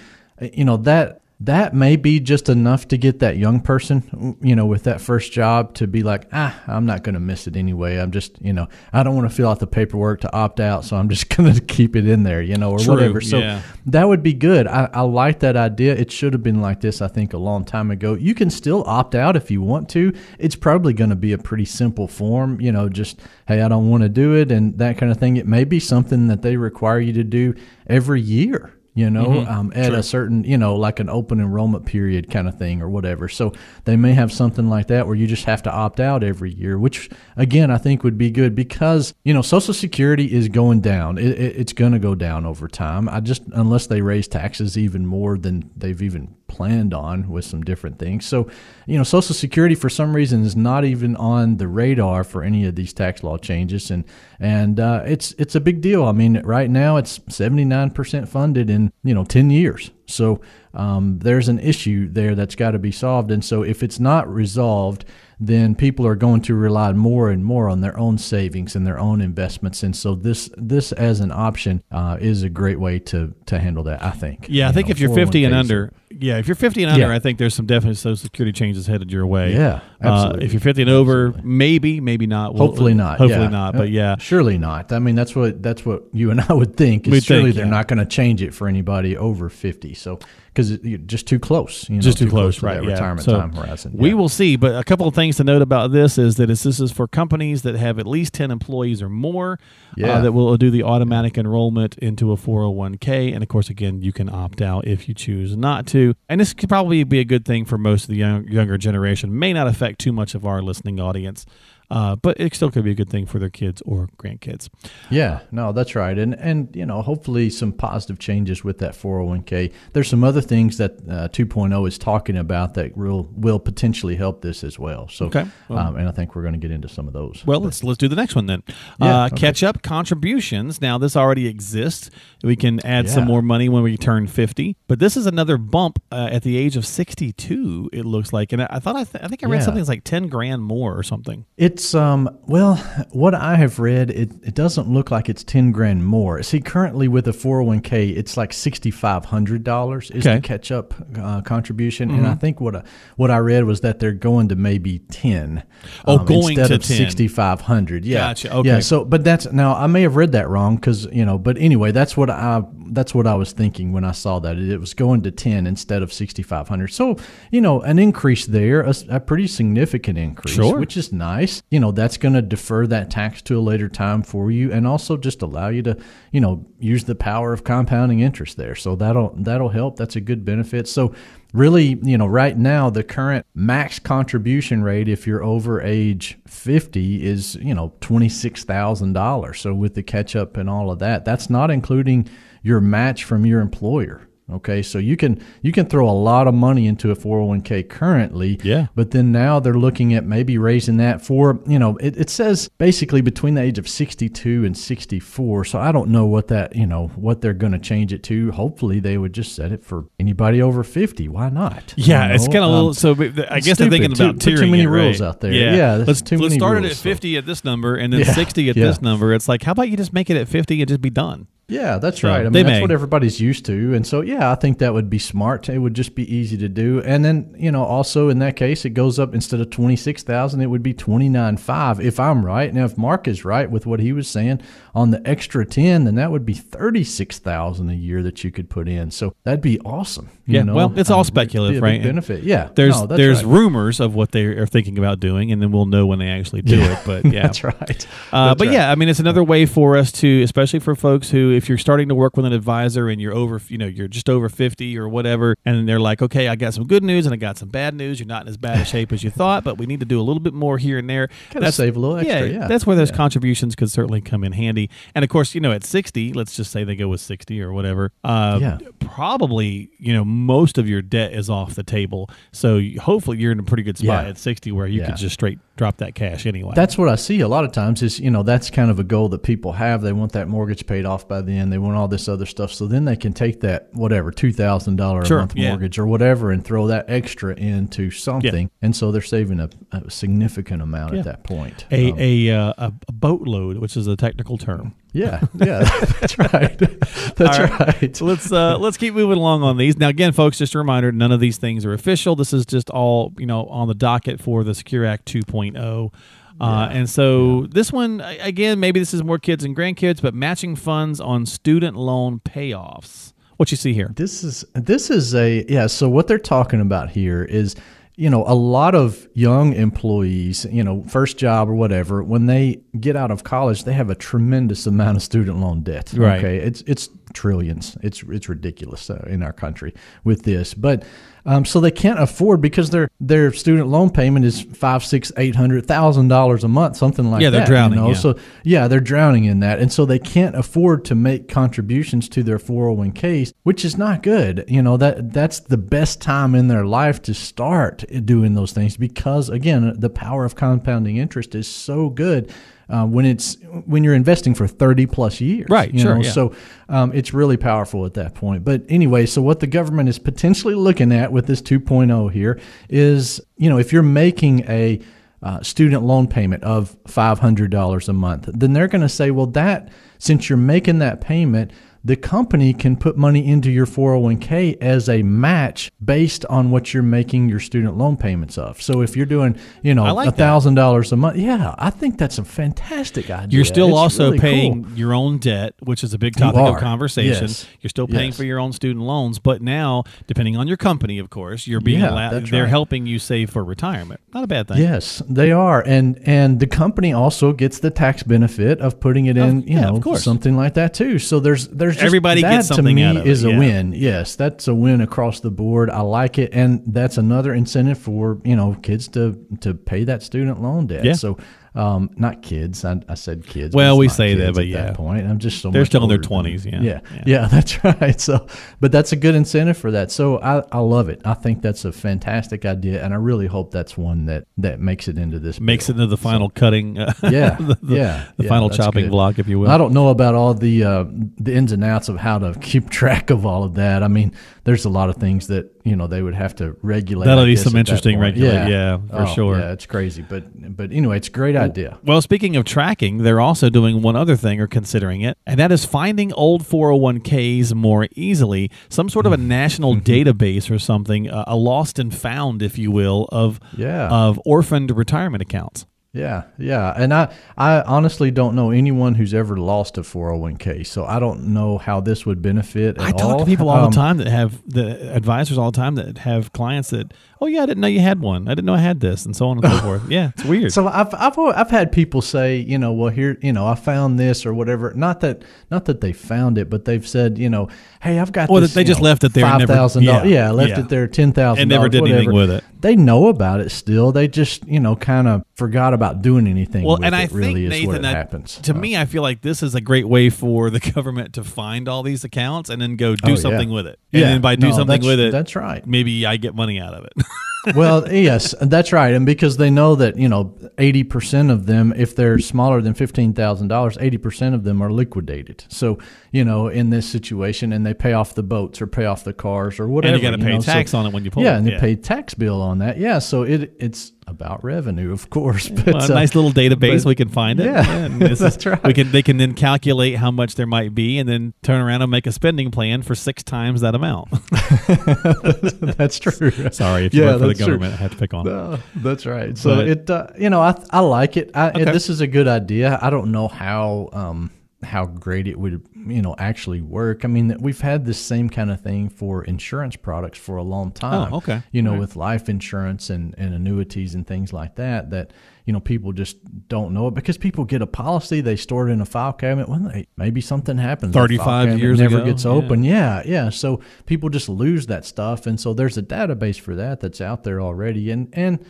you 0.54 0.64
know 0.64 0.78
that 0.78 1.19
that 1.42 1.74
may 1.74 1.96
be 1.96 2.20
just 2.20 2.50
enough 2.50 2.90
to 2.90 2.98
get 2.98 3.20
that 3.20 3.38
young 3.38 3.62
person, 3.62 4.38
you 4.42 4.58
know, 4.58 4.66
with 4.66 4.84
that 4.84 5.00
first 5.00 5.32
job 5.32 5.74
to 5.76 5.88
be 5.88 6.04
like, 6.04 6.28
ah, 6.34 6.62
I'm 6.68 6.86
not 6.86 7.04
going 7.04 7.14
to 7.14 7.22
miss 7.22 7.48
it 7.48 7.56
anyway. 7.56 7.96
I'm 7.96 8.12
just, 8.12 8.42
you 8.42 8.52
know, 8.52 8.68
I 8.92 9.04
don't 9.04 9.16
want 9.16 9.30
to 9.30 9.34
fill 9.34 9.48
out 9.48 9.60
the 9.60 9.68
paperwork 9.68 10.20
to 10.22 10.36
opt 10.36 10.60
out, 10.60 10.84
so 10.84 10.98
I'm 10.98 11.08
just 11.08 11.30
going 11.38 11.54
to 11.54 11.62
keep 11.62 11.96
it 11.96 12.06
in 12.06 12.24
there, 12.24 12.42
you 12.42 12.58
know, 12.58 12.72
or 12.72 12.80
True, 12.80 12.96
whatever. 12.96 13.22
So 13.22 13.38
yeah. 13.38 13.62
that 13.86 14.06
would 14.06 14.22
be 14.22 14.34
good. 14.34 14.68
I, 14.68 14.90
I 14.92 15.02
like 15.02 15.40
that 15.40 15.56
idea. 15.56 15.96
It 15.96 16.12
should 16.12 16.34
have 16.34 16.44
been 16.44 16.62
like 16.62 16.82
this, 16.82 17.02
I 17.02 17.08
think, 17.08 17.32
a 17.32 17.38
long 17.38 17.64
time 17.64 17.90
ago. 17.90 18.16
You 18.16 18.36
can 18.36 18.50
still 18.50 18.84
opt 18.86 19.16
out 19.16 19.38
if 19.38 19.50
you 19.50 19.62
want 19.62 19.88
to. 19.90 20.14
It's 20.40 20.58
probably 20.58 20.92
going 20.92 21.10
to 21.10 21.16
be 21.16 21.32
a 21.32 21.38
pretty 21.38 21.66
simple 21.66 22.10
form, 22.10 22.60
you 22.60 22.74
know, 22.74 22.90
just, 22.90 23.22
hey, 23.48 23.62
I 23.62 23.70
don't 23.70 23.90
want 23.90 24.04
to 24.04 24.10
do 24.10 24.36
it 24.36 24.52
and 24.52 24.78
that 24.78 24.98
kind 24.98 25.10
of 25.10 25.18
thing. 25.18 25.38
It 25.38 25.48
may 25.48 25.64
be 25.64 25.80
something 25.80 26.28
that 26.28 26.42
they 26.42 26.58
require 26.58 27.00
you 27.00 27.14
to 27.14 27.24
do 27.24 27.56
every 27.88 28.20
year. 28.20 28.74
You 29.00 29.10
know, 29.10 29.46
um, 29.48 29.72
at 29.74 29.94
a 29.94 30.04
certain, 30.04 30.44
you 30.44 30.58
know, 30.58 30.76
like 30.76 31.00
an 31.00 31.10
open 31.10 31.40
enrollment 31.40 31.86
period 31.86 32.30
kind 32.30 32.50
of 32.50 32.58
thing 32.58 32.82
or 32.82 32.90
whatever. 32.90 33.30
So 33.30 33.54
they 33.86 33.96
may 33.96 34.12
have 34.12 34.30
something 34.30 34.68
like 34.68 34.88
that 34.88 35.08
where 35.08 35.16
you 35.16 35.26
just 35.26 35.46
have 35.46 35.64
to 35.64 35.72
opt 35.72 36.02
out 36.02 36.22
every 36.22 36.54
year, 36.54 36.78
which 36.78 37.10
again 37.38 37.72
I 37.72 37.78
think 37.78 38.04
would 38.04 38.18
be 38.18 38.30
good 38.30 38.56
because 38.56 39.14
you 39.24 39.34
know 39.34 39.42
Social 39.42 39.74
Security 39.74 40.34
is 40.34 40.50
going 40.50 40.82
down. 40.82 41.18
It, 41.18 41.40
it, 41.40 41.56
it's 41.56 41.72
going 41.72 41.94
to 41.94 42.00
go 42.00 42.14
down 42.14 42.46
over 42.46 42.68
time. 42.68 43.08
I 43.08 43.22
just 43.22 43.44
unless 43.54 43.88
they 43.88 44.02
raise 44.02 44.28
taxes 44.28 44.78
even 44.78 45.06
more 45.06 45.38
than 45.38 45.72
they've 45.78 46.02
even 46.02 46.36
planned 46.50 46.94
on 46.94 47.30
with 47.30 47.46
some 47.46 47.64
different 47.64 47.98
things. 48.00 48.26
So, 48.26 48.50
you 48.86 48.98
know, 48.98 49.04
Social 49.04 49.34
Security 49.34 49.76
for 49.76 49.90
some 49.90 50.14
reason 50.16 50.44
is 50.44 50.56
not 50.56 50.84
even 50.84 51.16
on 51.16 51.58
the 51.58 51.68
radar 51.68 52.24
for 52.26 52.44
any 52.44 52.66
of 52.66 52.76
these 52.76 52.92
tax 52.92 53.24
law 53.24 53.38
changes, 53.38 53.92
and 53.92 54.04
and 54.40 54.80
uh, 54.80 55.04
it's 55.06 55.34
it's 55.38 55.56
a 55.56 55.62
big 55.62 55.80
deal. 55.80 56.04
I 56.04 56.12
mean, 56.12 56.42
right 56.42 56.70
now 56.70 56.98
it's 56.98 57.22
seventy 57.30 57.66
nine 57.66 57.92
percent 57.92 58.28
funded 58.28 58.70
in 58.70 58.92
you 59.04 59.14
know 59.14 59.24
ten 59.24 59.50
years. 59.50 59.92
So 60.08 60.42
um, 60.74 61.20
there's 61.20 61.48
an 61.48 61.60
issue 61.60 62.10
there 62.10 62.36
that's 62.36 62.56
got 62.56 62.72
to 62.72 62.80
be 62.80 62.92
solved, 62.92 63.32
and 63.32 63.46
so 63.46 63.64
if 63.64 63.84
it's 63.84 64.00
not 64.00 64.28
resolved, 64.28 65.06
then 65.40 65.74
people 65.74 66.06
are 66.06 66.16
going 66.16 66.42
to 66.42 66.54
rely 66.54 66.92
more 66.92 67.30
and 67.30 67.46
more 67.46 67.70
on 67.70 67.80
their 67.82 67.98
own 67.98 68.18
savings 68.18 68.76
and 68.76 68.86
their 68.86 69.00
own 69.00 69.22
investments. 69.22 69.84
And 69.84 69.96
so 69.96 70.14
this 70.16 70.50
this 70.58 70.92
as 70.92 71.22
an 71.22 71.32
option 71.32 71.82
uh, 71.92 72.18
is 72.20 72.44
a 72.44 72.50
great 72.50 72.80
way 72.80 73.00
to 73.00 73.34
to 73.46 73.60
handle 73.60 73.84
that. 73.86 74.04
I 74.04 74.12
think. 74.12 74.48
Yeah, 74.50 74.66
I 74.66 74.68
You 74.70 74.74
think 74.74 74.88
know, 74.88 74.92
if 74.92 75.00
you're 75.00 75.16
50 75.16 75.46
and 75.46 75.56
under, 75.56 75.94
yeah, 76.12 76.38
if 76.40 76.48
you're 76.48 76.56
50 76.56 76.84
and 76.84 76.92
under, 76.92 77.08
Yeah. 77.08 77.16
I 77.16 77.20
think 77.20 77.38
there's 77.38 77.54
some 77.56 77.66
definite 77.66 77.96
Social 77.96 78.18
Security 78.18 78.52
changes 78.52 78.88
headed 78.88 79.12
your 79.12 79.26
way. 79.26 79.54
Yeah, 79.54 79.80
Uh, 80.04 80.08
absolutely. 80.08 80.46
if 80.46 80.54
you're 80.54 80.60
50 80.60 80.82
and 80.82 80.92
over, 80.92 81.34
maybe, 81.44 82.02
maybe 82.02 82.28
not. 82.28 82.54
We'll- 82.54 82.68
Hopefully 82.68 82.94
not. 82.94 83.18
Hopefully 83.20 83.44
yeah. 83.44 83.50
not. 83.50 83.76
But 83.76 83.90
yeah, 83.92 84.18
surely 84.20 84.58
not. 84.58 84.92
I 84.92 85.00
mean, 85.00 85.16
that's 85.16 85.36
what 85.36 85.64
that's 85.64 85.86
what 85.86 86.04
you 86.12 86.32
and 86.32 86.42
I 86.42 86.54
would 86.54 86.76
think. 86.76 87.08
Is 87.08 87.12
We'd 87.12 87.24
surely 87.24 87.44
think, 87.46 87.56
they're 87.56 87.66
yeah. 87.66 87.72
not 87.72 87.88
going 87.88 88.00
to 88.00 88.06
change 88.06 88.42
it 88.42 88.54
for 88.54 88.68
anybody 88.68 89.16
over 89.16 89.48
fifty. 89.50 89.94
So 89.94 90.20
because 90.60 90.84
you're 90.84 90.98
just 91.00 91.28
too 91.28 91.40
close. 91.40 91.90
You 91.90 91.96
know, 91.96 92.02
just 92.02 92.18
too, 92.18 92.30
close, 92.30 92.58
to 92.58 92.66
right? 92.66 92.84
Yeah. 92.84 92.92
retirement 92.92 93.24
So 93.24 93.40
time 93.40 93.54
horizon. 93.54 93.94
We 93.96 94.14
will 94.14 94.30
see. 94.30 94.56
But 94.56 94.76
a 94.76 94.84
couple 94.84 95.08
of 95.08 95.16
things 95.16 95.38
to 95.38 95.44
note 95.44 95.62
about 95.62 95.92
this 95.92 96.18
is 96.18 96.36
that 96.36 96.48
this 96.48 96.66
is 96.66 96.92
for 96.92 97.08
companies 97.08 97.62
that 97.64 97.76
have 97.76 98.00
at 98.00 98.06
least 98.06 98.34
10 98.34 98.52
employees 98.52 99.02
or 99.02 99.10
more 99.10 99.60
uh, 100.02 100.22
that 100.22 100.32
will 100.32 100.56
do 100.58 100.70
the 100.70 100.84
automatic 100.84 101.38
enrollment 101.38 101.98
into 101.98 102.32
a 102.32 102.36
401k. 102.36 103.34
And 103.34 103.44
of 103.44 103.50
course, 103.50 103.70
again, 103.70 104.02
you 104.02 104.12
can 104.12 104.30
opt 104.30 104.62
out 104.62 104.88
if 104.88 105.08
you 105.08 105.14
choose 105.14 105.56
not 105.56 105.88
to. 105.88 106.14
And 106.28 106.42
this 106.42 106.54
could 106.54 106.70
probably 106.70 107.04
be 107.04 107.20
a 107.20 107.26
good 107.26 107.46
thing 107.46 107.66
for 107.66 107.78
most 107.78 108.04
of 108.04 108.10
the 108.10 108.18
young, 108.18 108.48
younger 108.48 108.78
generation. 108.78 109.38
May 109.38 109.54
not 109.54 109.68
affect 109.68 110.00
too 110.00 110.12
much 110.12 110.36
of 110.36 110.46
our 110.46 110.62
listening 110.62 111.00
audience. 111.00 111.46
Uh, 111.92 112.16
but 112.16 112.40
it 112.40 112.54
still 112.54 112.70
could 112.70 112.84
be 112.84 112.92
a 112.92 112.96
good 112.96 113.10
thing 113.10 113.26
for 113.26 113.40
their 113.40 113.50
kids 113.50 113.82
or 113.86 114.08
grandkids. 114.18 114.70
Yeah, 115.10 115.40
no, 115.52 115.72
that's 115.72 115.96
right, 115.96 116.18
and 116.18 116.36
and 116.36 116.76
you 116.76 116.86
know, 116.86 117.02
hopefully 117.02 117.50
some 117.50 117.72
positive 117.74 118.20
changes 118.20 118.64
with 118.64 118.78
that 118.80 118.94
401k. 118.94 119.74
There's 119.94 120.08
some 120.08 120.24
other 120.24 120.42
things 120.42 120.78
that 120.78 120.92
uh, 121.10 121.28
2.0 121.30 121.88
is 121.88 121.98
talking 121.98 122.38
about 122.38 122.76
that 122.76 122.96
will 122.96 123.30
will 123.36 123.60
potentially 123.60 124.16
help 124.16 124.42
this 124.42 124.64
as 124.64 124.78
well. 124.78 125.08
So, 125.10 125.26
Okay. 125.28 125.46
Well- 125.68 125.80
um, 125.80 125.96
and 125.96 126.08
I 126.08 126.12
think 126.12 126.36
we're 126.36 126.42
going 126.44 126.54
to 126.54 126.60
get 126.60 126.72
into 126.72 126.88
some 126.90 127.08
of 127.08 127.14
those. 127.14 127.44
Well, 127.46 127.60
let's 127.62 127.84
let's 127.84 127.98
do 127.98 128.08
the 128.08 128.16
next 128.16 128.36
one 128.36 128.46
then. 128.46 128.64
Yeah, 129.00 129.24
uh, 129.24 129.26
okay. 129.28 129.36
Catch 129.38 129.64
up 129.64 129.82
contributions. 129.82 130.82
Now 130.82 130.98
this 130.98 131.16
already 131.16 131.48
exists. 131.48 132.10
We 132.44 132.56
can 132.56 132.80
add 132.86 133.10
some 133.10 133.26
more 133.26 133.42
money 133.42 133.68
when 133.70 133.84
we 133.84 133.98
turn 133.98 134.28
fifty, 134.28 134.76
but 134.88 135.00
this 135.00 135.18
is 135.18 135.26
another 135.26 135.58
bump 135.58 136.00
uh, 136.12 136.30
at 136.32 136.44
the 136.44 136.58
age 136.58 136.78
of 136.78 136.86
sixty-two. 136.86 137.90
It 137.94 138.06
looks 138.06 138.32
like, 138.34 138.52
and 138.54 138.62
I, 138.62 138.68
I 138.72 138.80
thought 138.80 138.96
I, 138.96 139.04
th- 139.04 139.24
I 139.24 139.28
think 139.28 139.44
I 139.44 139.48
read 139.48 139.58
Yeah. 139.60 139.66
something 139.66 139.80
that's 139.82 139.90
like 139.90 140.04
ten 140.04 140.28
grand 140.28 140.64
more 140.64 140.98
or 140.98 141.04
something. 141.04 141.46
It's 141.80 141.96
um 141.96 142.38
well, 142.46 142.76
what 143.12 143.34
I 143.34 143.56
have 143.56 143.80
read, 143.80 144.10
it, 144.12 144.32
it 144.44 144.54
doesn't 144.54 144.90
look 144.90 145.12
like 145.12 145.30
it's 145.30 145.46
ten 145.46 145.72
grand 145.72 146.06
more. 146.06 146.44
See, 146.44 146.60
currently 146.60 147.08
with 147.08 147.26
a 147.30 147.32
four 147.32 147.60
hundred 147.60 147.68
one 147.68 147.80
k, 147.80 148.10
it's 148.10 148.36
like 148.36 148.52
sixty 148.52 148.92
five 148.92 149.24
hundred 149.24 149.64
dollars 149.64 150.12
is 150.12 150.28
Okay. 150.28 150.36
the 150.36 150.42
catch 150.42 150.74
up 150.74 150.94
uh, 151.18 151.40
contribution, 151.40 152.12
and 152.12 152.28
I 152.28 152.36
think 152.36 152.60
what 152.60 152.76
I, 152.76 152.84
what 153.16 153.32
I 153.32 153.38
read 153.38 153.64
was 153.64 153.80
that 153.80 154.00
they're 154.00 154.12
going 154.12 154.50
to 154.50 154.58
maybe 154.58 155.00
ten. 155.00 155.64
Oh, 156.06 156.18
going 156.18 156.58
instead 156.60 156.68
to 156.68 156.74
of 156.76 156.84
10. 156.84 156.98
sixty 156.98 157.30
five 157.30 157.62
hundred. 157.62 158.04
Yeah, 158.04 158.28
Gotcha, 158.28 158.54
okay. 158.56 158.68
Yeah. 158.68 158.80
So, 158.82 159.06
but 159.06 159.24
that's 159.24 159.50
now 159.54 159.74
I 159.74 159.88
may 159.88 160.02
have 160.02 160.18
read 160.18 160.34
that 160.34 160.50
wrong 160.50 160.76
because 160.76 161.06
you 161.14 161.24
know, 161.24 161.38
but 161.38 161.58
anyway, 161.58 161.94
that's 161.94 162.18
what 162.18 162.30
I 162.30 162.62
that's 162.92 163.16
what 163.16 163.26
I 163.26 163.36
was 163.36 163.54
thinking 163.54 163.94
when 163.94 164.04
I 164.04 164.12
saw 164.12 164.40
that 164.40 164.58
it 164.58 164.80
was 164.82 164.94
going 164.94 165.22
to 165.22 165.32
ten 165.32 165.66
instead 165.66 166.04
of 166.04 166.12
sixty 166.12 166.44
five 166.44 166.68
hundred. 166.68 166.90
So 166.90 167.16
you 167.52 167.62
know, 167.62 167.80
an 167.84 168.00
increase 168.00 168.46
there, 168.48 168.82
a, 168.82 168.94
a 169.08 169.20
pretty 169.22 169.48
significant 169.48 170.18
increase, 170.18 170.56
Sure. 170.56 170.78
which 170.78 170.98
is 170.98 171.14
nice. 171.14 171.64
You 171.70 171.80
know, 171.80 171.92
that's 171.92 172.18
going 172.18 172.34
to 172.34 172.42
defer 172.42 172.88
that 172.88 173.12
tax 173.12 173.42
to 173.44 173.60
a 173.60 173.62
later 173.62 173.90
time 173.90 174.24
for 174.24 174.50
you, 174.50 174.72
and 174.72 174.88
also 174.88 175.18
just 175.18 175.42
allow 175.44 175.70
you 175.70 175.84
to, 175.84 175.98
you 176.32 176.42
know, 176.42 176.66
use 176.80 177.04
the 177.04 177.16
power 177.16 177.54
of 177.54 177.64
compounding 177.64 178.22
interest 178.22 178.58
there. 178.58 178.76
So 178.76 178.96
that'll 178.96 179.36
that'll 179.38 179.70
help. 179.70 179.96
That's 179.98 180.16
a 180.16 180.22
good 180.22 180.44
benefit. 180.44 180.88
So 180.88 181.14
really, 181.54 182.00
you 182.02 182.18
know, 182.18 182.26
right 182.28 182.58
now 182.58 182.90
the 182.90 183.04
current 183.04 183.46
max 183.54 184.00
contribution 184.00 184.84
rate, 184.84 185.08
if 185.08 185.28
you're 185.28 185.44
over 185.44 185.82
age 185.82 186.40
fifty, 186.48 187.24
is 187.24 187.56
you 187.56 187.76
know 187.76 187.94
twenty 188.02 188.30
six 188.30 188.64
thousand 188.64 189.14
dollars. 189.14 189.60
So 189.60 189.74
with 189.74 189.94
the 189.94 190.04
catch 190.04 190.36
up 190.36 190.58
and 190.58 190.70
all 190.70 190.90
of 190.90 191.00
that, 191.00 191.24
that's 191.24 191.50
not 191.50 191.70
including 191.70 192.28
your 192.64 192.82
match 192.82 193.24
from 193.24 193.46
your 193.46 193.62
employer. 193.62 194.29
Okay, 194.52 194.82
so 194.82 194.98
you 194.98 195.16
can 195.16 195.40
you 195.62 195.72
can 195.72 195.86
throw 195.86 196.10
a 196.10 196.12
lot 196.12 196.48
of 196.48 196.54
money 196.54 196.88
into 196.88 197.12
a 197.12 197.16
401k 197.16 197.88
currently. 197.88 198.60
Yeah. 198.64 198.88
But 198.96 199.12
then 199.12 199.32
now 199.32 199.60
they're 199.60 199.74
looking 199.76 200.14
at 200.14 200.26
maybe 200.26 200.58
raising 200.58 200.98
that 200.98 201.22
for 201.22 201.60
you 201.68 201.78
know 201.78 201.98
it, 201.98 202.18
it 202.18 202.30
says 202.30 202.70
basically 202.78 203.22
between 203.22 203.54
the 203.54 203.62
age 203.62 203.78
of 203.78 203.88
62 203.88 204.66
and 204.66 204.76
64. 204.78 205.66
So 205.66 205.80
I 205.80 205.92
don't 205.92 206.10
know 206.10 206.26
what 206.26 206.48
that 206.48 206.76
you 206.76 206.86
know 206.88 207.08
what 207.16 207.42
they're 207.42 207.54
going 207.54 207.74
to 207.74 207.80
change 207.80 208.12
it 208.14 208.24
to. 208.24 208.52
Hopefully 208.52 209.00
they 209.00 209.18
would 209.18 209.34
just 209.34 209.54
set 209.56 209.72
it 209.72 209.84
for 209.84 210.06
anybody 210.20 210.62
over 210.62 210.84
50. 210.84 211.28
Why 211.30 211.50
not? 211.50 211.94
Yeah, 211.96 212.30
You 212.30 212.34
it's 212.36 212.46
kind 212.48 212.58
of 212.60 212.64
a 212.64 212.68
little. 212.74 212.88
Um, 212.90 212.94
So 212.96 213.12
I 213.52 213.60
guess 213.60 213.78
they're 213.78 213.90
thinking 213.90 214.14
about 214.14 214.40
Too- 214.40 214.58
too 214.58 214.68
many 214.68 214.84
it, 214.84 214.88
right? 214.88 215.04
rules 215.04 215.22
out 215.22 215.42
there. 215.42 215.52
Yeah, 215.54 215.76
Yeah, 215.76 215.96
let's 216.08 216.22
too 216.22 216.38
let's 216.38 216.50
many 216.52 216.60
start 216.60 216.78
it 216.78 216.82
rules, 216.82 216.92
at 216.94 216.98
so- 216.98 217.04
fifty 217.04 217.38
at 217.38 217.46
this 217.46 217.64
number, 217.64 217.96
and 217.96 218.12
then 218.12 218.22
Yeah, 218.22 218.34
sixty 218.34 218.70
at 218.70 218.76
yeah. 218.76 218.86
this 218.86 219.02
number. 219.02 219.34
It's 219.34 219.48
like, 219.48 219.64
how 219.64 219.74
about 219.74 219.90
you 219.90 219.98
just 219.98 220.14
make 220.14 220.30
it 220.30 220.38
at 220.38 220.48
fifty 220.48 220.82
and 220.82 220.88
just 220.88 221.02
be 221.02 221.10
done? 221.12 221.48
Yeah, 221.70 221.98
that's 222.00 222.22
So, 222.22 222.30
right. 222.30 222.42
I 222.42 222.44
mean, 222.44 222.52
they 222.54 222.64
that's 222.64 222.74
may. 222.78 222.82
what 222.82 222.92
everybody's 222.92 223.40
used 223.40 223.66
to, 223.68 223.94
and 223.94 224.06
so 224.06 224.22
yeah, 224.22 224.52
I 224.52 224.56
think 224.56 224.80
that 224.80 224.94
would 224.94 225.10
be 225.10 225.20
smart. 225.20 225.70
It 225.70 225.78
would 225.80 225.94
just 225.94 226.16
be 226.16 226.24
easy 226.34 226.58
to 226.58 226.68
do, 226.68 227.02
and 227.06 227.24
then 227.24 227.56
you 227.58 227.72
know, 227.72 227.84
also 227.84 228.30
in 228.30 228.40
that 228.40 228.56
case, 228.56 228.86
it 228.86 228.92
goes 228.92 229.20
up 229.20 229.34
instead 229.34 229.60
of 229.62 229.70
twenty 229.70 229.96
six 229.96 230.24
thousand, 230.24 230.62
it 230.62 230.68
would 230.68 230.84
be 230.84 230.94
twenty 230.94 231.30
nine 231.30 231.58
five. 231.58 232.00
If 232.02 232.20
I'm 232.20 232.46
right, 232.46 232.74
now 232.74 232.86
if 232.86 232.98
Mark 232.98 233.28
is 233.28 233.46
right 233.46 233.70
with 233.70 233.86
what 233.86 234.00
he 234.00 234.12
was 234.12 234.28
saying 234.28 234.62
on 234.96 235.12
the 235.12 235.22
extra 235.28 235.66
ten, 235.66 236.06
then 236.06 236.16
that 236.16 236.32
would 236.32 236.46
be 236.46 236.54
thirty 236.56 237.04
six 237.04 237.40
thousand 237.40 237.90
a 237.90 237.96
year 237.96 238.24
that 238.24 238.44
you 238.44 238.52
could 238.52 238.70
put 238.70 238.90
in. 238.90 239.12
So 239.12 239.36
that'd 239.44 239.62
be 239.62 239.80
awesome. 239.82 240.30
Yeah, 240.54 240.64
know? 240.64 240.74
well, 240.76 240.94
it's 240.98 241.10
all 241.10 241.20
Um, 241.20 241.22
it'd 241.22 241.34
be 241.34 241.40
a 241.40 241.44
speculative, 241.44 241.82
right? 241.82 242.02
Benefit, 242.04 242.44
yeah. 242.44 242.70
There's 242.76 243.00
No, 243.00 243.08
there's 243.08 243.44
right. 243.44 243.54
rumors 243.54 244.00
of 244.00 244.16
what 244.16 244.32
they 244.32 244.46
are 244.46 244.66
thinking 244.66 244.98
about 244.98 245.20
doing, 245.20 245.52
and 245.52 245.62
then 245.62 245.72
we'll 245.72 245.86
know 245.86 246.06
when 246.06 246.20
they 246.20 246.28
actually 246.30 246.62
do 246.62 246.80
it. 246.80 247.00
But 247.06 247.26
yeah, 247.34 247.44
that's 247.44 247.64
right. 247.64 248.08
Uh, 248.32 248.48
That's 248.50 248.58
but 248.60 248.68
right. 248.68 248.74
yeah, 248.74 248.92
I 248.92 248.96
mean, 248.96 249.10
it's 249.10 249.20
another 249.20 249.44
way 249.44 249.66
for 249.66 249.98
us 249.98 250.12
to, 250.14 250.42
especially 250.44 250.80
for 250.80 250.96
folks 250.96 251.30
who, 251.32 251.52
if 251.52 251.70
you're 251.70 251.78
starting 251.78 252.10
to 252.10 252.16
work 252.16 252.36
with 252.38 252.46
an 252.46 252.54
advisor 252.54 253.10
and 253.10 253.22
you're 253.22 253.34
over, 253.34 253.62
you 253.68 253.78
know, 253.78 253.86
you're 253.88 254.08
just 254.08 254.30
over 254.30 254.50
50 254.50 254.98
or 254.98 255.08
whatever, 255.10 255.56
and 255.66 255.88
they're 255.88 256.00
like, 256.00 256.22
okay, 256.22 256.48
I 256.48 256.56
got 256.56 256.74
some 256.74 256.88
good 256.88 257.04
news 257.04 257.26
and 257.26 257.34
I 257.34 257.38
got 257.38 257.58
some 257.58 257.70
bad 257.70 257.94
news. 257.96 258.20
You're 258.20 258.28
not 258.28 258.44
in 258.44 258.48
as 258.50 258.58
bad 258.58 258.80
a 258.82 258.86
shape 258.86 259.12
as 259.12 259.24
you 259.24 259.30
thought, 259.30 259.64
but 259.64 259.78
we 259.78 259.86
need 259.86 260.00
to 260.00 260.06
do 260.06 260.20
a 260.20 260.24
little 260.24 260.42
bit 260.42 260.54
more 260.54 260.78
here 260.78 260.98
and 260.98 261.10
there. 261.10 261.30
Gotta 261.52 261.72
save 261.72 261.96
a 261.96 262.00
little 262.00 262.18
extra, 262.18 262.48
yeah. 262.50 262.68
that's 262.68 262.86
where 262.86 262.96
those 262.96 263.12
Yeah. 263.12 263.18
contributions 263.18 263.76
could 263.76 263.90
certainly 263.92 264.22
come 264.22 264.44
in 264.44 264.52
handy. 264.54 264.90
And 265.16 265.24
of 265.24 265.30
course, 265.30 265.54
you 265.56 265.62
know, 265.62 265.72
at 265.72 265.84
60, 265.84 266.34
let's 266.34 266.56
just 266.56 266.72
say 266.72 266.84
they 266.84 266.96
go 266.96 267.08
with 267.08 267.22
60 267.22 267.62
or 267.62 267.74
whatever. 267.74 268.12
Uh, 268.24 268.58
Yeah. 268.62 268.78
Probably, 269.00 269.90
you 270.00 270.14
know, 270.14 270.24
most 270.40 270.78
of 270.78 270.88
your 270.90 271.02
debt 271.02 271.34
is 271.34 271.50
off 271.50 271.76
the 271.76 271.84
table. 271.84 272.30
So 272.52 272.82
hopefully 273.02 273.38
you're 273.38 273.52
in 273.52 273.60
a 273.60 273.64
pretty 273.64 273.84
good 273.84 273.98
spot 273.98 274.24
Yeah. 274.26 274.30
at 274.30 274.38
60 274.38 274.72
where 274.72 274.88
you 274.88 275.02
Yeah. 275.02 275.08
could 275.08 275.18
just 275.18 275.34
straight 275.34 275.60
drop 275.78 275.98
that 275.98 276.14
cash 276.16 276.46
anyway. 276.46 276.74
That's 276.76 276.98
what 276.98 277.08
I 277.10 277.16
see 277.16 277.40
a 277.40 277.48
lot 277.48 277.64
of 277.64 277.72
times 277.72 278.02
is, 278.04 278.20
you 278.20 278.30
know, 278.30 278.44
that's 278.44 278.70
kind 278.70 278.92
of 278.92 279.00
a 279.00 279.04
goal 279.04 279.30
that 279.30 279.44
people 279.44 279.74
have. 279.74 280.02
They 280.02 280.12
want 280.14 280.34
that 280.34 280.48
mortgage 280.50 280.86
paid 280.86 281.06
off 281.06 281.28
by 281.28 281.42
the 281.42 281.54
end. 281.54 281.72
They 281.72 281.78
want 281.78 281.96
all 281.96 282.08
this 282.08 282.28
other 282.28 282.46
stuff. 282.46 282.74
So 282.74 282.86
then 282.88 283.06
they 283.06 283.16
can 283.16 283.32
take 283.34 283.62
that, 283.62 283.88
whatever, 283.94 284.32
$2,000 284.32 285.26
Sure, 285.28 285.38
a 285.38 285.42
month 285.42 285.54
yeah. 285.56 285.70
mortgage 285.70 285.98
or 285.98 286.06
whatever 286.06 286.52
and 286.52 286.64
throw 286.66 286.88
that 286.88 287.06
extra 287.08 287.54
into 287.56 288.12
something. 288.12 288.70
And 288.82 288.96
so 288.96 289.12
they're 289.12 289.22
saving 289.22 289.60
a, 289.60 289.70
a 289.92 290.10
significant 290.12 290.82
amount 290.82 291.16
at 291.16 291.24
that 291.26 291.44
point. 291.44 291.86
a 291.92 292.12
Um, 292.12 292.18
a, 292.20 292.50
uh, 292.52 292.74
a 293.08 293.12
boatload, 293.12 293.78
which 293.78 293.96
is 293.96 294.08
a 294.08 294.16
technical 294.16 294.58
term. 294.58 294.94
Yeah, 295.12 295.42
yeah, 295.56 295.84
that's 296.20 296.38
right. 296.38 296.80
That's 297.36 297.58
right. 297.58 298.16
So 298.16 298.26
let's 298.26 298.52
uh, 298.52 298.78
let's 298.78 298.98
keep 298.98 299.14
moving 299.14 299.38
along 299.38 299.64
on 299.64 299.78
these. 299.78 299.98
Now, 299.98 300.10
again, 300.10 300.34
folks, 300.34 300.58
just 300.58 300.76
a 300.76 300.78
reminder: 300.78 301.12
none 301.12 301.32
of 301.32 301.40
these 301.40 301.58
things 301.58 301.86
are 301.86 301.94
official. 301.94 302.36
This 302.36 302.52
is 302.52 302.66
just 302.66 302.90
all 302.90 303.34
you 303.38 303.46
know 303.46 303.66
on 303.68 303.88
the 303.88 303.94
docket 303.94 304.42
for 304.42 304.64
the 304.64 304.76
Secure 304.76 305.06
Act 305.06 305.26
2.0. 305.32 306.14
Uh, 306.62 306.90
and 306.92 307.10
so 307.10 307.68
this 307.68 307.92
one 307.94 308.22
again, 308.22 308.80
maybe 308.80 309.00
this 309.00 309.14
is 309.14 309.24
more 309.24 309.40
kids 309.40 309.64
and 309.64 309.76
grandkids, 309.76 310.22
but 310.22 310.34
matching 310.34 310.76
funds 310.76 311.22
on 311.22 311.46
student 311.46 311.96
loan 311.96 312.40
payoffs. 312.42 313.32
What 313.56 313.72
you 313.72 313.78
see 313.78 313.94
here? 313.94 314.12
This 314.16 314.44
is 314.44 314.66
this 314.74 315.10
is 315.10 315.34
a 315.36 315.66
yeah. 315.70 315.88
So 315.88 316.10
what 316.10 316.28
they're 316.28 316.38
talking 316.38 316.82
about 316.82 317.10
here 317.10 317.44
is, 317.44 317.76
you 318.20 318.30
know, 318.30 318.44
a 318.46 318.54
lot 318.54 318.96
of 318.96 319.30
young 319.34 319.72
employees, 319.72 320.66
you 320.70 320.84
know, 320.84 321.04
first 321.04 321.38
job 321.38 321.70
or 321.70 321.74
whatever, 321.76 322.22
when 322.22 322.48
they 322.48 322.82
get 323.00 323.16
out 323.16 323.32
of 323.32 323.46
college, 323.46 323.86
they 323.86 323.94
have 323.94 324.10
a 324.10 324.16
tremendous 324.16 324.86
amount 324.86 325.16
of 325.16 325.24
student 325.24 325.60
loan 325.60 325.84
debt. 325.84 326.12
Right. 326.14 326.38
Okay, 326.38 326.58
it's 326.58 326.82
it's 326.82 327.08
trillions. 327.34 327.98
It's 328.02 328.24
it's 328.24 328.50
ridiculous 328.50 329.10
uh, 329.10 329.26
in 329.28 329.44
our 329.44 329.54
country 329.54 329.94
with 330.24 330.44
this, 330.44 330.74
but. 330.74 331.04
Um, 331.46 331.64
so 331.64 331.80
they 331.80 331.90
can't 331.90 332.20
afford 332.20 332.62
because 332.62 332.90
their 332.90 333.10
their 333.22 333.52
student 333.54 333.88
loan 333.88 334.10
payment 334.12 334.46
is 334.46 334.62
five, 334.62 335.04
six, 335.06 335.32
eight 335.38 335.56
hundred 335.56 335.88
thousand 335.88 336.28
dollars 336.28 336.66
a 336.66 336.68
month, 336.68 336.98
something 336.98 337.32
like 337.32 337.42
Yeah, 337.42 337.50
they're 337.50 337.62
that. 337.62 337.68
drowning, 337.68 337.98
You 337.98 338.04
know? 338.04 338.12
yeah. 338.12 338.16
So 338.18 338.36
yeah, 338.64 338.88
they're 338.90 339.00
drowning 339.00 339.46
in 339.46 339.62
that. 339.62 339.80
And 339.80 339.92
so 339.92 340.06
they 340.06 340.20
can't 340.20 340.54
afford 340.56 341.06
to 341.06 341.16
make 341.16 341.48
contributions 341.48 342.28
to 342.30 342.44
their 342.44 342.60
401ks, 342.60 343.54
which 343.64 343.86
is 343.86 343.98
not 343.98 344.22
good. 344.22 344.66
You 344.68 344.82
know, 344.82 344.98
that 344.98 345.32
that's 345.32 345.62
the 345.62 345.78
best 345.78 346.22
time 346.22 346.54
in 346.56 346.68
their 346.68 346.86
life 346.86 347.22
to 347.24 347.34
start 347.34 348.04
doing 348.26 348.54
those 348.54 348.74
things 348.74 348.98
because 348.98 349.50
again, 349.50 349.94
the 349.98 350.10
power 350.10 350.44
of 350.44 350.56
compounding 350.56 351.16
interest 351.18 351.56
is 351.56 351.68
so 351.68 352.10
good. 352.10 352.52
Uh, 352.90 353.06
when 353.06 353.24
it's 353.24 353.56
when 353.86 354.04
you're 354.04 354.16
investing 354.16 354.56
for 354.56 354.66
30 354.68 355.06
plus 355.06 355.40
years 355.40 355.68
Right, 355.70 355.94
you 355.94 356.00
sure, 356.00 356.16
know? 356.16 356.22
yeah. 356.24 356.32
so 356.32 356.56
um, 356.90 357.12
it's 357.14 357.36
really 357.36 357.56
powerful 357.56 358.04
at 358.06 358.16
that 358.16 358.34
point 358.34 358.66
but 358.66 358.82
anyway 358.90 359.28
so 359.28 359.44
what 359.44 359.60
the 359.60 359.68
government 359.68 360.10
is 360.10 360.18
potentially 360.18 360.74
looking 360.74 361.12
at 361.12 361.32
with 361.32 361.46
this 361.46 361.62
2.0 361.62 362.32
here 362.32 362.60
is 362.90 363.40
you 363.58 363.70
know 363.70 363.78
if 363.78 363.94
you're 363.94 364.02
making 364.02 364.62
a 364.68 365.00
uh, 365.42 365.62
student 365.62 366.04
loan 366.04 366.28
payment 366.28 366.64
of 366.64 367.02
$500 367.06 368.10
a 368.10 368.14
month, 368.14 368.50
then 368.54 368.74
they're 368.74 368.88
going 368.90 369.02
to 369.02 369.08
say, 369.08 369.32
well, 369.32 369.46
that, 369.48 369.90
since 370.18 370.50
you're 370.50 370.58
making 370.58 371.00
that 371.00 371.22
payment, 371.22 371.72
the 372.04 372.16
company 372.16 372.74
can 372.74 372.96
put 372.96 373.18
money 373.18 373.46
into 373.48 373.70
your 373.72 373.86
401k 373.86 374.78
as 374.82 375.10
a 375.10 375.22
match 375.24 375.92
based 376.04 376.46
on 376.46 376.72
what 376.72 376.94
you're 376.94 377.04
making 377.04 377.50
your 377.50 377.60
student 377.60 377.98
loan 377.98 378.18
payments 378.18 378.58
of. 378.58 378.82
So 378.82 379.02
if 379.02 379.16
you're 379.18 379.26
doing, 379.26 379.58
you 379.84 379.94
know, 379.94 380.18
a 380.20 380.32
thousand 380.32 380.76
dollars 380.76 381.12
a 381.12 381.16
month, 381.18 381.38
yeah, 381.38 381.76
I 381.78 381.90
think 381.90 382.18
that's 382.18 382.38
a 382.38 382.44
fantastic 382.46 383.30
idea. 383.30 383.56
You're 383.58 383.66
still 383.66 383.90
It's 383.90 383.98
also 383.98 384.26
really 384.28 384.40
paying 384.40 384.84
cool. 384.86 384.94
your 384.98 385.14
own 385.14 385.38
debt, 385.40 385.74
which 385.80 386.04
is 386.04 386.14
a 386.14 386.18
big 386.18 386.36
topic 386.36 386.60
of 386.60 386.78
conversation. 386.78 387.48
Yes. 387.48 387.66
You're 387.82 387.90
still 387.90 388.08
paying 388.08 388.28
Yes. 388.30 388.38
for 388.38 388.44
your 388.44 388.60
own 388.60 388.72
student 388.74 389.04
loans, 389.06 389.40
but 389.40 389.62
now, 389.62 390.04
depending 390.28 390.56
on 390.58 390.68
your 390.68 390.78
company, 390.78 391.20
of 391.20 391.30
course, 391.30 391.68
you're 391.68 391.82
being 391.82 392.00
Yeah, 392.02 392.12
allowed. 392.12 392.46
They're 392.48 392.64
right. 392.64 392.70
helping 392.70 393.06
you 393.08 393.20
save 393.20 393.50
for 393.50 393.64
retirement. 393.64 394.20
Not 394.34 394.44
a 394.44 394.48
bad 394.48 394.68
thing. 394.68 394.78
Yes, 394.78 395.22
they 395.30 395.52
are, 395.52 395.82
and 395.86 396.20
and 396.26 396.60
the 396.60 396.68
company 396.68 397.12
also 397.14 397.52
gets 397.54 397.80
the 397.80 397.90
tax 397.90 398.24
benefit 398.24 398.80
of 398.80 399.00
putting 399.00 399.26
it 399.26 399.38
in, 399.38 399.62
you 399.64 399.76
yeah, 399.78 399.90
of 399.90 400.06
know, 400.06 400.16
something 400.16 400.56
like 400.56 400.76
that 400.76 400.94
too. 400.94 401.18
So 401.20 401.40
there's 401.40 401.68
there's 401.70 401.89
just, 401.92 402.04
Everybody 402.04 402.42
that 402.42 402.52
gets 402.52 402.68
to 402.70 402.76
something 402.76 402.96
me 402.96 403.04
out 403.04 403.18
of 403.18 403.26
it, 403.26 403.30
is 403.30 403.44
a 403.44 403.50
yeah. 403.50 403.60
win. 403.60 403.94
Yes, 403.94 404.36
that's 404.36 404.68
a 404.68 404.76
win 404.76 405.02
across 405.02 405.40
the 405.40 405.52
board. 405.52 405.90
I 405.90 406.02
like 406.02 406.38
it, 406.38 406.54
and 406.54 406.82
that's 406.88 407.18
another 407.18 407.54
incentive 407.54 407.98
for 407.98 408.40
you 408.44 408.56
know 408.56 408.76
kids 408.82 409.08
to 409.10 409.46
to 409.62 409.74
pay 409.74 410.04
that 410.06 410.24
student 410.24 410.62
loan 410.62 410.88
debt. 410.88 411.04
Yeah. 411.06 411.14
So. 411.14 411.38
Um, 411.76 412.10
not 412.18 412.42
kids. 412.42 412.84
I, 412.84 413.00
I 413.08 413.14
said 413.14 413.46
kids. 413.46 413.76
Well, 413.76 413.98
we 413.98 414.10
say 414.10 414.34
that, 414.34 414.54
but 414.56 414.62
at 414.64 414.68
yeah. 414.68 414.86
that 414.86 414.96
point, 414.96 415.28
I'm 415.28 415.38
just 415.38 415.62
so 415.62 415.70
They're 415.70 415.86
still 415.86 416.04
in 416.04 416.10
their 416.10 416.18
20s, 416.18 416.66
yeah. 416.66 416.82
yeah, 416.82 417.00
Yeah. 417.14 417.24
yeah, 417.26 417.48
that's 417.52 417.84
right. 417.84 418.20
So, 418.20 418.48
but 418.80 418.92
that's 418.92 419.12
a 419.12 419.16
good 419.16 419.36
incentive 419.36 419.78
for 419.78 419.92
that. 419.92 420.12
So 420.12 420.40
I, 420.42 420.64
I 420.72 420.80
love 420.80 421.10
it. 421.10 421.22
I 421.26 421.36
think 421.36 421.62
that's 421.62 421.86
a 421.86 421.92
fantastic 421.92 422.66
idea, 422.66 423.04
and 423.04 423.14
I 423.14 423.18
really 423.18 423.46
hope 423.48 423.72
that's 423.72 423.98
one 423.98 424.26
that 424.26 424.46
that 424.58 424.80
makes 424.80 425.08
it 425.08 425.18
into 425.18 425.38
this. 425.40 425.60
Makes 425.60 425.90
it 425.90 425.94
into 425.94 426.08
the 426.08 426.18
final 426.18 426.50
cutting. 426.50 426.98
Uh, 426.98 427.14
Yeah, 427.30 427.56
the, 427.58 427.78
the- 427.82 427.96
yeah, 427.96 428.28
the 428.38 428.44
yeah, 428.44 428.50
final 428.50 428.70
chopping 428.72 429.06
good. 429.06 429.12
block, 429.12 429.38
if 429.40 429.48
you 429.48 429.60
will. 429.60 429.70
I 429.70 429.78
don't 429.78 429.94
know 429.94 430.10
about 430.10 430.34
all 430.36 430.54
the 430.56 430.84
uh, 430.84 431.06
the 431.38 431.54
ins 431.54 431.72
and 431.72 431.84
outs 431.84 432.10
of 432.10 432.18
how 432.18 432.40
to 432.40 432.54
keep 432.62 432.90
track 432.90 433.30
of 433.30 433.46
all 433.46 433.64
of 433.64 433.76
that. 433.76 434.02
I 434.02 434.08
mean, 434.08 434.34
there's 434.64 434.86
a 434.86 434.90
lot 434.90 435.10
of 435.10 435.18
things 435.18 435.48
that 435.48 435.72
you 435.84 435.96
know 435.96 436.08
they 436.08 436.22
would 436.22 436.36
have 436.36 436.56
to 436.58 436.76
regulate. 436.82 437.26
That'll 437.26 437.46
be 437.46 437.56
some 437.56 437.76
interesting 437.76 438.16
point. 438.16 438.36
regulate- 438.36 438.70
yeah, 438.70 438.98
for 438.98 439.22
Oh, 439.22 439.26
sure. 439.26 439.58
Yeah, 439.60 439.72
it's 439.72 439.86
crazy, 439.86 440.22
but 440.28 440.76
but 440.78 440.92
anyway, 440.92 441.18
it's 441.18 441.28
a 441.28 441.32
great 441.32 441.56
idea. 441.56 441.98
Well, 442.04 442.22
speaking 442.22 442.56
of 442.56 442.66
tracking, 442.66 443.20
they're 443.20 443.40
also 443.42 443.70
doing 443.70 444.02
one 444.02 444.16
other 444.16 444.36
thing 444.36 444.60
or 444.60 444.68
considering 444.68 445.22
it, 445.22 445.38
and 445.48 445.60
that 445.60 445.72
is 445.72 445.86
finding 445.86 446.34
old 446.34 446.64
401ks 446.64 447.74
more 447.74 448.08
easily. 448.16 448.70
Some 448.90 449.10
sort 449.10 449.26
of 449.26 449.32
a 449.32 449.38
national 449.60 449.96
database 449.96 450.70
or 450.70 450.80
something, 450.80 451.30
uh, 451.30 451.44
a 451.48 451.56
lost 451.56 452.00
and 452.00 452.14
found, 452.14 452.62
if 452.62 452.78
you 452.78 452.92
will, 452.92 453.28
of 453.32 453.60
Yeah. 453.76 454.10
of 454.10 454.40
orphaned 454.46 454.92
retirement 454.92 455.42
accounts. 455.42 455.86
Yeah, 456.12 456.46
yeah, 456.58 456.92
and 456.98 457.14
I 457.14 457.32
I 457.56 457.82
honestly 457.82 458.32
don't 458.32 458.56
know 458.56 458.72
anyone 458.72 459.14
who's 459.14 459.32
ever 459.32 459.58
lost 459.58 459.96
a 460.00 460.02
401k, 460.02 460.84
so 460.88 461.06
I 461.06 461.20
don't 461.20 461.54
know 461.54 461.78
how 461.78 462.02
this 462.02 462.26
would 462.26 462.42
benefit. 462.42 462.98
At 462.98 463.04
I 463.04 463.12
talk 463.12 463.22
all. 463.22 463.40
to 463.42 463.46
people 463.46 463.70
all 463.70 463.86
Um, 463.86 463.92
the 463.92 463.96
time 463.96 464.18
that 464.18 464.26
have 464.28 464.60
the 464.68 465.14
advisors 465.16 465.60
all 465.60 465.70
the 465.72 465.76
time 465.78 465.94
that 465.96 466.18
have 466.20 466.52
clients 466.52 466.90
that, 466.90 467.14
oh 467.42 467.46
yeah, 467.46 467.62
I 467.62 467.68
didn't 467.68 467.82
know 467.82 467.88
you 467.88 468.00
had 468.00 468.22
one. 468.22 468.48
I 468.48 468.52
didn't 468.56 468.66
know 468.66 468.74
I 468.74 468.80
had 468.80 469.02
this, 469.02 469.24
and 469.24 469.36
so 469.36 469.50
on 469.50 469.60
and 469.64 469.72
so 469.72 469.78
forth. 469.84 470.10
Yeah, 470.10 470.32
it's 470.36 470.46
weird. 470.46 470.74
So 470.74 470.88
I've 470.88 471.14
I've 471.14 471.38
I've 471.38 471.70
had 471.70 471.92
people 471.92 472.24
say, 472.24 472.58
you 472.58 472.80
know, 472.80 472.92
well 472.92 473.12
here, 473.12 473.38
you 473.44 473.54
know, 473.54 473.68
I 473.68 473.76
found 473.76 474.18
this 474.18 474.48
or 474.48 474.54
whatever. 474.56 474.92
Not 474.96 475.20
that 475.20 475.44
not 475.70 475.86
that 475.86 476.02
they 476.02 476.12
found 476.12 476.58
it, 476.58 476.72
but 476.72 476.86
they've 476.86 477.08
said, 477.08 477.38
you 477.38 477.50
know, 477.52 477.70
hey, 478.02 478.18
I've 478.18 478.32
got. 478.32 478.50
Or 478.50 478.62
this, 478.62 478.74
they 478.74 478.84
just 478.84 479.00
know, 479.00 479.06
left 479.06 479.24
it 479.26 479.36
there 479.36 479.44
Five 479.46 479.68
dollars. 479.68 479.96
yeah, 479.98 480.24
Yeah, 480.24 480.50
left 480.50 480.70
yeah. 480.72 480.80
it 480.80 480.90
there 480.90 481.06
ten 481.06 481.34
thousand 481.34 481.62
And 481.62 481.70
never 481.70 481.88
did 481.88 482.02
anything 482.02 482.34
with 482.34 482.50
it. 482.50 482.64
They 482.82 482.96
know 482.96 483.28
about 483.28 483.60
it 483.60 483.70
still. 483.70 484.12
They 484.12 484.28
just 484.28 484.68
you 484.68 484.80
know 484.80 484.96
kind 484.96 485.28
of 485.28 485.44
forgot 485.54 485.94
about 485.94 485.99
doing 486.22 486.48
anything. 486.48 486.84
Well, 486.84 486.98
with 486.98 487.06
and 487.06 487.14
it 487.16 487.18
I 487.18 487.26
really 487.34 487.68
think 487.70 487.84
is 487.84 487.88
Nathan, 487.88 488.02
that, 488.04 488.16
happens. 488.16 488.56
to 488.64 488.72
Uh, 488.74 488.78
me, 488.80 488.98
I 488.98 489.06
feel 489.06 489.22
like 489.22 489.42
this 489.42 489.62
is 489.64 489.76
a 489.76 489.82
great 489.82 490.08
way 490.08 490.30
for 490.30 490.70
the 490.70 490.80
government 490.96 491.34
to 491.34 491.44
find 491.44 491.88
all 491.88 492.04
these 492.04 492.24
accounts 492.24 492.70
and 492.70 492.82
then 492.82 492.96
go 492.96 493.16
do 493.16 493.22
Oh, 493.26 493.30
yeah. 493.32 493.36
something 493.36 493.70
with 493.70 493.86
it. 493.88 494.00
And 494.14 494.22
Yeah, 494.22 494.28
then 494.30 494.42
by 494.42 494.56
do 494.56 494.70
no, 494.70 494.76
something 494.76 495.02
with 495.06 495.20
it, 495.20 495.32
that's 495.32 495.56
right. 495.56 495.86
Maybe 495.86 496.26
I 496.26 496.38
get 496.38 496.56
money 496.56 496.80
out 496.80 496.94
of 496.94 497.06
it. 497.06 497.14
well, 497.76 498.12
yes, 498.12 498.56
that's 498.62 498.94
right. 498.94 499.14
And 499.14 499.26
because 499.26 499.58
they 499.58 499.70
know 499.70 499.94
that, 499.96 500.18
you 500.18 500.30
know, 500.30 500.56
80% 500.78 501.52
of 501.52 501.66
them, 501.66 501.94
if 501.96 502.16
they're 502.16 502.40
smaller 502.40 502.82
than 502.82 502.94
$15,000, 502.94 503.68
80% 503.68 504.54
of 504.54 504.64
them 504.64 504.82
are 504.82 504.92
liquidated. 504.92 505.66
So, 505.68 505.98
you 506.32 506.46
know, 506.46 506.68
in 506.70 506.90
this 506.90 507.08
situation, 507.08 507.74
and 507.74 507.86
they 507.86 507.94
pay 507.94 508.14
off 508.14 508.34
the 508.36 508.44
boats 508.44 508.82
or 508.82 508.88
pay 508.88 509.06
off 509.06 509.24
the 509.24 509.34
cars 509.34 509.80
or 509.80 509.88
whatever. 509.88 510.14
and 510.16 510.24
you 510.24 510.30
got 510.32 510.38
to 510.38 510.44
pay 510.44 510.54
know, 510.54 510.62
so- 510.62 510.72
tax 510.72 510.94
on 510.94 511.06
it 511.06 511.14
when 511.14 511.26
you 511.26 511.32
pull 511.32 511.44
yeah, 511.44 511.56
it. 511.56 511.58
and 511.60 511.68
they 511.68 511.78
pay 511.78 511.96
tax 511.96 512.34
bill 512.34 512.62
on 512.62 512.80
that. 512.80 512.98
Yeah, 512.98 513.20
so 513.20 513.44
it 513.44 513.74
it's 513.80 514.14
about 514.30 514.64
revenue, 514.64 515.12
of 515.12 515.30
course. 515.30 515.70
But 515.80 515.86
Well, 515.88 515.98
a 516.02 516.06
uh, 516.06 516.08
nice 516.08 516.36
little 516.36 516.52
database 516.52 517.04
but- 517.04 517.10
we 517.10 517.16
can 517.16 517.30
find 517.30 517.60
it. 517.60 517.66
Yeah, 517.66 517.90
and 518.06 518.22
this 518.22 518.32
is- 518.34 518.40
that's 518.40 518.66
right. 518.66 518.84
We 518.84 518.94
can 518.94 519.12
they 519.12 519.24
can 519.24 519.38
then 519.38 519.54
calculate 519.54 520.16
how 520.18 520.32
much 520.32 520.56
there 520.56 520.68
might 520.68 520.94
be, 520.96 521.18
and 521.20 521.28
then 521.28 521.54
turn 521.64 521.82
around 521.82 522.02
and 522.02 522.12
make 522.12 522.28
a 522.28 522.32
spending 522.32 522.72
plan 522.72 523.02
for 523.02 523.16
six 523.16 523.44
times 523.44 523.82
that 523.82 523.96
amount. 523.96 524.30
that's 525.98 526.20
true. 526.20 526.52
Sorry, 526.72 527.06
if 527.06 527.14
you 527.14 527.22
Yeah, 527.24 527.32
work 527.32 527.36
for 527.36 527.40
the 527.40 527.48
that's 527.48 527.60
true. 527.60 527.66
government, 527.68 527.94
I 527.94 527.98
have 527.98 528.12
to 528.12 528.18
pick 528.18 528.34
on. 528.34 528.48
it. 528.48 528.50
No, 528.50 528.80
that's 528.98 529.26
right. 529.26 529.58
So 529.58 529.76
But- 529.76 529.88
it, 529.88 530.10
uh, 530.10 530.28
you 530.40 530.50
know, 530.50 530.62
I 530.62 530.76
I 530.90 531.00
like 531.02 531.38
it. 531.38 531.52
I, 531.56 531.70
Okay. 531.70 531.86
This 531.92 532.10
is 532.10 532.22
a 532.22 532.28
good 532.28 532.48
idea. 532.48 532.98
I 533.02 533.10
don't 533.10 533.32
know 533.32 533.48
how 533.48 534.10
um 534.14 534.52
how 534.84 535.06
great 535.06 535.48
it 535.48 535.60
would 535.60 535.86
you 535.94 536.22
know 536.22 536.36
actually 536.38 536.82
work. 536.82 537.26
I 537.26 537.28
mean, 537.28 537.56
we've 537.60 537.82
had 537.82 538.06
this 538.06 538.18
same 538.18 538.50
kind 538.50 538.72
of 538.72 538.80
thing 538.82 539.10
for 539.10 539.44
insurance 539.44 539.96
products 539.96 540.40
for 540.40 540.58
a 540.58 540.64
long 540.64 540.88
oh, 540.88 541.00
time. 541.00 541.34
Oh, 541.34 541.38
okay. 541.38 541.64
You 541.72 541.82
know, 541.82 541.92
right. 541.92 542.00
with 542.00 542.16
life 542.16 542.48
insurance 542.48 543.10
and 543.10 543.36
and 543.38 543.54
annuities 543.54 544.16
and 544.16 544.26
things 544.26 544.54
like 544.54 544.76
that. 544.76 545.10
That 545.10 545.34
you 545.66 545.74
know 545.74 545.80
people 545.80 546.14
just 546.14 546.38
don't 546.68 546.94
know 546.94 547.10
it 547.10 547.14
because 547.14 547.38
people 547.38 547.66
get 547.66 547.82
a 547.82 547.88
policy, 547.88 548.42
they 548.42 548.56
store 548.56 548.90
it 548.90 548.92
in 548.92 549.02
a 549.02 549.06
file 549.06 549.34
cabinet. 549.34 549.68
When 549.68 549.84
they 549.84 550.08
maybe 550.16 550.40
something 550.42 550.78
happens, 550.78 551.14
35 551.14 551.46
cabinet 551.46 551.82
years 551.82 552.00
never 552.00 552.18
ago, 552.18 552.26
gets 552.26 552.46
yeah. 552.46 552.52
open. 552.52 552.84
Yeah, 552.84 553.22
yeah. 553.26 553.50
So 553.50 553.82
people 554.06 554.30
just 554.30 554.48
lose 554.48 554.88
that 554.88 555.06
stuff, 555.06 555.46
and 555.46 555.60
so 555.60 555.74
there's 555.74 555.98
a 555.98 556.04
database 556.04 556.60
for 556.60 556.76
that 556.76 557.02
that's 557.02 557.20
out 557.20 557.44
there 557.44 557.62
already, 557.62 558.12
and 558.12 558.30
and 558.34 558.66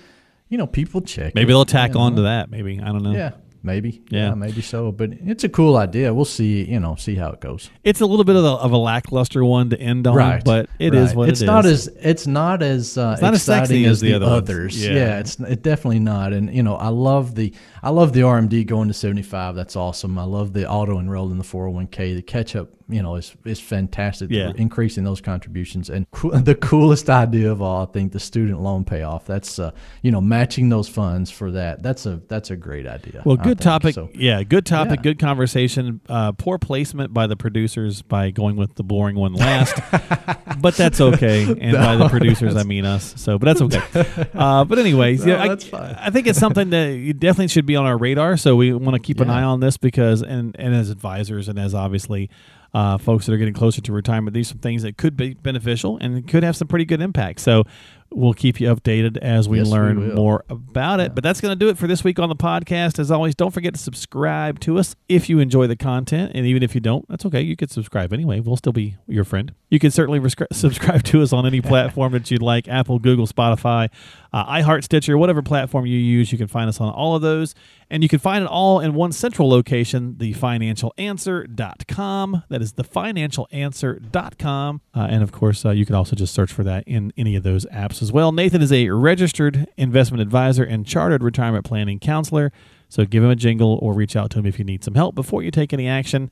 you 0.47 0.57
know 0.57 0.67
people 0.67 1.01
check. 1.01 1.35
Maybe 1.35 1.51
it, 1.51 1.53
they'll 1.53 1.65
tack 1.65 1.93
you 1.93 1.99
on 1.99 2.15
to 2.15 2.23
that. 2.23 2.49
Maybe 2.49 2.79
I 2.79 2.87
don't 2.87 3.03
know. 3.03 3.11
Yeah, 3.11 3.33
maybe. 3.63 4.01
Yeah. 4.09 4.29
Yeah. 4.29 4.33
maybe 4.35 4.61
so. 4.61 4.91
But 4.91 5.11
it's 5.13 5.43
a 5.43 5.49
cool 5.49 5.77
idea. 5.77 6.13
We'll 6.13 6.25
see. 6.25 6.63
You 6.63 6.79
know, 6.79 6.95
see 6.95 7.15
how 7.15 7.29
it 7.29 7.39
goes. 7.39 7.69
It's 7.83 8.01
a 8.01 8.05
little 8.05 8.25
bit 8.25 8.35
of 8.35 8.43
a, 8.43 8.47
of 8.47 8.71
a 8.71 8.77
lackluster 8.77 9.43
one 9.43 9.69
to 9.71 9.79
end 9.79 10.07
on, 10.07 10.15
Right, 10.15 10.43
but 10.43 10.69
it 10.79 10.93
is 10.93 11.09
right. 11.09 11.17
what 11.17 11.29
it's 11.29 11.41
it 11.41 11.45
not 11.45 11.65
is. 11.65 11.87
as 11.87 11.95
it's 11.99 12.27
not 12.27 12.61
as 12.61 12.97
uh, 12.97 13.11
it's 13.13 13.21
not 13.21 13.33
as 13.33 13.43
sexy 13.43 13.61
exciting 13.83 13.85
as 13.85 13.91
as, 13.91 14.01
the 14.01 14.09
the, 14.09 14.15
other 14.15 14.25
others. 14.25 14.83
Yeah. 14.85 14.93
Yeah. 14.93 15.19
it's 15.19 15.39
it 15.39 15.61
definitely 15.63 15.99
not. 15.99 16.33
And 16.33 16.53
you 16.53 16.63
know, 16.63 16.75
I 16.75 16.89
love 16.89 17.35
the 17.35 17.53
I 17.83 17.89
love 17.89 18.13
the 18.13 18.21
RMD 18.21 18.65
going 18.65 18.87
to 18.87 18.93
seventy 18.93 19.21
five. 19.23 19.55
That's 19.55 19.75
awesome. 19.75 20.17
I 20.17 20.23
love 20.23 20.53
the 20.53 20.67
auto 20.69 20.99
enrolled 20.99 21.31
in 21.31 21.37
the 21.37 21.43
four 21.43 21.63
hundred 21.65 21.75
one 21.75 21.87
k. 21.87 22.13
The 22.13 22.21
catch 22.21 22.55
up, 22.55 22.69
you 22.87 23.01
know, 23.01 23.15
is 23.15 23.33
is 23.45 23.59
fantastic. 23.59 24.29
Yeah. 24.31 24.51
increasing 24.55 25.03
those 25.03 25.21
contributions 25.21 25.89
and 25.89 26.09
coo- 26.11 26.31
the 26.31 26.55
coolest 26.55 27.09
idea 27.09 27.51
of 27.51 27.61
all, 27.61 27.83
I 27.83 27.85
think, 27.91 28.11
the 28.11 28.19
student 28.19 28.61
loan 28.61 28.83
payoff. 28.83 29.25
That's 29.25 29.59
uh, 29.59 29.71
you 30.01 30.11
know, 30.11 30.21
matching 30.21 30.69
those 30.69 30.87
funds 30.89 31.31
for 31.31 31.51
that. 31.51 31.81
That's 31.83 32.05
a 32.05 32.21
that's 32.27 32.49
a 32.51 32.55
great 32.55 32.87
idea. 32.87 33.21
Well, 33.25 33.37
good 33.37 33.59
topic. 33.59 33.95
So, 33.95 34.09
yeah, 34.13 34.43
good 34.43 34.65
topic. 34.65 34.97
Yeah. 34.97 35.03
Good 35.03 35.19
conversation. 35.19 36.01
Uh, 36.09 36.31
poor 36.33 36.57
placement 36.57 37.13
by 37.13 37.27
the 37.27 37.35
producers 37.35 38.01
by 38.01 38.31
going 38.31 38.55
with 38.55 38.75
the 38.75 38.83
boring 38.83 39.15
one 39.15 39.33
last, 39.33 39.75
but 40.61 40.75
that's 40.75 40.99
okay. 41.01 41.43
And 41.59 41.73
by 41.77 41.95
the 41.95 42.09
producers, 42.09 42.55
I 42.55 42.63
mean 42.63 42.85
us. 42.85 43.13
So, 43.17 43.37
but 43.37 43.45
that's 43.45 43.61
okay. 43.61 44.25
Uh, 44.39 44.63
but 44.63 44.79
anyways, 44.79 45.25
No, 45.25 45.33
yeah, 45.33 45.51
I, 45.51 45.55
fine. 45.55 45.95
I 45.95 46.09
think 46.11 46.27
it's 46.27 46.39
something 46.39 46.69
that 46.69 46.93
you 46.93 47.13
definitely 47.13 47.47
should 47.49 47.65
be 47.69 47.75
on 47.75 47.85
our 47.85 47.97
radar. 47.97 48.35
So 48.37 48.55
we 48.55 48.73
want 48.73 48.95
to 48.95 48.99
keep 49.01 49.19
an 49.19 49.29
eye 49.29 49.43
on 49.43 49.59
this 49.59 49.77
because, 49.77 50.21
and 50.21 50.55
and 50.59 50.75
as 50.75 50.89
advisors 50.89 51.47
and 51.47 51.57
as 51.57 51.73
obviously. 51.73 52.29
Uh, 52.71 52.99
folks 52.99 53.25
that 53.25 53.33
are 53.33 53.37
getting 53.37 53.51
closer 53.51 53.81
to 53.81 53.91
retirement, 53.91 54.31
these 54.31 54.49
are 54.49 54.51
some 54.51 54.59
things 54.59 54.83
that 54.83 54.95
could 54.95 55.17
be 55.17 55.33
beneficial 55.33 55.97
and 55.97 56.27
could 56.27 56.43
have 56.43 56.55
some 56.55 56.67
pretty 56.67 56.85
good 56.85 57.01
impact. 57.01 57.39
So, 57.39 57.63
we'll 58.11 58.33
keep 58.33 58.59
you 58.59 58.67
updated 58.73 59.17
as 59.17 59.47
we 59.47 59.59
Yes, 59.59 59.67
learn 59.67 59.99
will. 59.99 60.15
more 60.15 60.45
about 60.49 60.99
it. 60.99 61.13
But 61.15 61.23
that's 61.23 61.39
going 61.41 61.51
to 61.51 61.55
do 61.55 61.69
it 61.69 61.77
for 61.77 61.85
this 61.87 62.03
week 62.03 62.17
on 62.19 62.27
the 62.29 62.35
podcast. 62.35 62.97
As 62.99 63.11
always, 63.11 63.35
don't 63.35 63.51
forget 63.51 63.73
to 63.75 63.79
subscribe 63.79 64.59
to 64.61 64.77
us 64.79 64.95
if 65.07 65.29
you 65.29 65.39
enjoy 65.39 65.67
the 65.67 65.75
content. 65.75 66.31
And 66.33 66.45
even 66.45 66.63
if 66.63 66.73
you 66.73 66.81
don't, 66.81 67.07
that's 67.07 67.25
okay. 67.25 67.41
You 67.41 67.55
could 67.55 67.69
subscribe 67.71 68.11
anyway. 68.13 68.39
We'll 68.39 68.57
still 68.57 68.73
be 68.73 68.95
your 69.07 69.23
friend. 69.23 69.53
You 69.69 69.79
can 69.79 69.91
certainly 69.91 70.19
rescri- 70.19 70.47
subscribe 70.51 71.03
to 71.03 71.21
us 71.21 71.31
on 71.33 71.45
any 71.45 71.61
platform 71.69 72.13
that 72.13 72.29
you'd 72.31 72.41
like 72.41 72.67
Apple, 72.67 72.99
Google, 72.99 73.27
Spotify, 73.27 73.89
uh, 74.33 74.45
iHeart, 74.53 74.83
Stitcher, 74.83 75.17
whatever 75.17 75.41
platform 75.41 75.85
you 75.85 75.97
use. 75.97 76.31
You 76.31 76.37
can 76.37 76.47
find 76.47 76.67
us 76.69 76.81
on 76.81 76.91
all 76.93 77.15
of 77.15 77.21
those. 77.21 77.53
And 77.91 78.03
you 78.03 78.09
can 78.09 78.19
find 78.19 78.43
it 78.43 78.47
all 78.47 78.79
in 78.79 78.93
one 78.93 79.11
central 79.11 79.49
location, 79.49 80.13
thefinancialanswer.com. 80.13 82.43
That 82.49 82.61
is 82.61 82.73
thefinancialanswer.com. 82.73 84.81
Uh, 84.95 85.07
and 85.09 85.23
of 85.23 85.31
course, 85.31 85.65
uh, 85.65 85.71
you 85.71 85.87
can 85.87 85.95
also 85.95 86.15
just 86.15 86.31
search 86.33 86.53
for 86.53 86.63
that 86.63 86.83
in 86.85 87.11
any 87.17 87.35
of 87.35 87.41
those 87.43 87.65
apps 87.67 88.03
as 88.03 88.11
well. 88.11 88.31
Nathan 88.31 88.61
is 88.61 88.71
a 88.71 88.89
registered 88.89 89.67
investment 89.75 90.21
advisor 90.21 90.63
and 90.63 90.85
chartered 90.85 91.23
retirement 91.23 91.65
planning 91.65 91.97
counselor. 91.99 92.51
So 92.89 93.05
give 93.05 93.23
him 93.23 93.31
a 93.31 93.35
jingle 93.35 93.79
or 93.81 93.93
reach 93.93 94.15
out 94.15 94.29
to 94.31 94.39
him 94.39 94.45
if 94.45 94.59
you 94.59 94.65
need 94.65 94.83
some 94.83 94.95
help 94.95 95.15
before 95.15 95.41
you 95.41 95.51
take 95.51 95.71
any 95.73 95.87
action. 95.87 96.29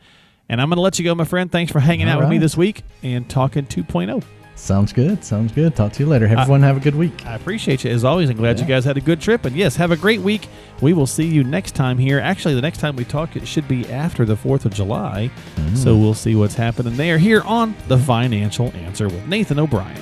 And 0.49 0.61
I'm 0.61 0.69
going 0.69 0.77
to 0.77 0.81
let 0.81 0.99
you 0.99 1.05
go, 1.05 1.15
my 1.15 1.25
friend. 1.25 1.51
Thanks 1.51 1.71
for 1.71 1.79
hanging 1.79 2.07
All 2.07 2.15
out 2.15 2.19
with 2.21 2.29
me 2.29 2.37
this 2.37 2.55
week 2.55 2.83
and 3.03 3.29
talking 3.29 3.65
oh. 3.65 3.81
2.0. 3.81 4.23
sounds 4.59 4.93
good. 4.93 5.23
Sounds 5.23 5.51
good. 5.51 5.75
Talk 5.75 5.93
to 5.93 6.03
you 6.03 6.09
later. 6.09 6.25
Everyone, 6.25 6.61
have 6.63 6.77
a 6.77 6.79
good 6.79 6.95
week. 6.95 7.25
I 7.25 7.35
appreciate 7.35 7.83
you 7.83 7.91
as 7.91 8.03
always 8.03 8.29
and 8.29 8.37
glad 8.37 8.59
you 8.59 8.65
guys 8.65 8.85
had 8.85 8.97
a 8.97 9.01
good 9.01 9.21
trip. 9.21 9.45
And 9.45 9.55
yes, 9.55 9.75
have 9.75 9.91
a 9.91 9.97
great 9.97 10.21
week. 10.21 10.47
We 10.81 10.93
will 10.93 11.07
see 11.07 11.25
you 11.25 11.43
next 11.43 11.75
time 11.75 11.97
here. 11.97 12.19
Actually, 12.19 12.55
the 12.55 12.61
next 12.61 12.79
time 12.79 12.95
we 12.95 13.05
talk, 13.05 13.35
it 13.35 13.47
should 13.47 13.67
be 13.67 13.87
after 13.89 14.25
the 14.25 14.35
4th 14.35 14.65
of 14.65 14.73
July. 14.73 15.31
So 15.75 15.95
mm. 15.95 16.01
we'll 16.01 16.13
see 16.13 16.35
what's 16.35 16.55
happening 16.55 16.97
there 16.97 17.17
here 17.17 17.41
on 17.41 17.75
The 17.87 17.97
Financial 17.97 18.73
Answer 18.75 19.07
with 19.07 19.27
Nathan 19.27 19.59
O'Brien. 19.59 20.01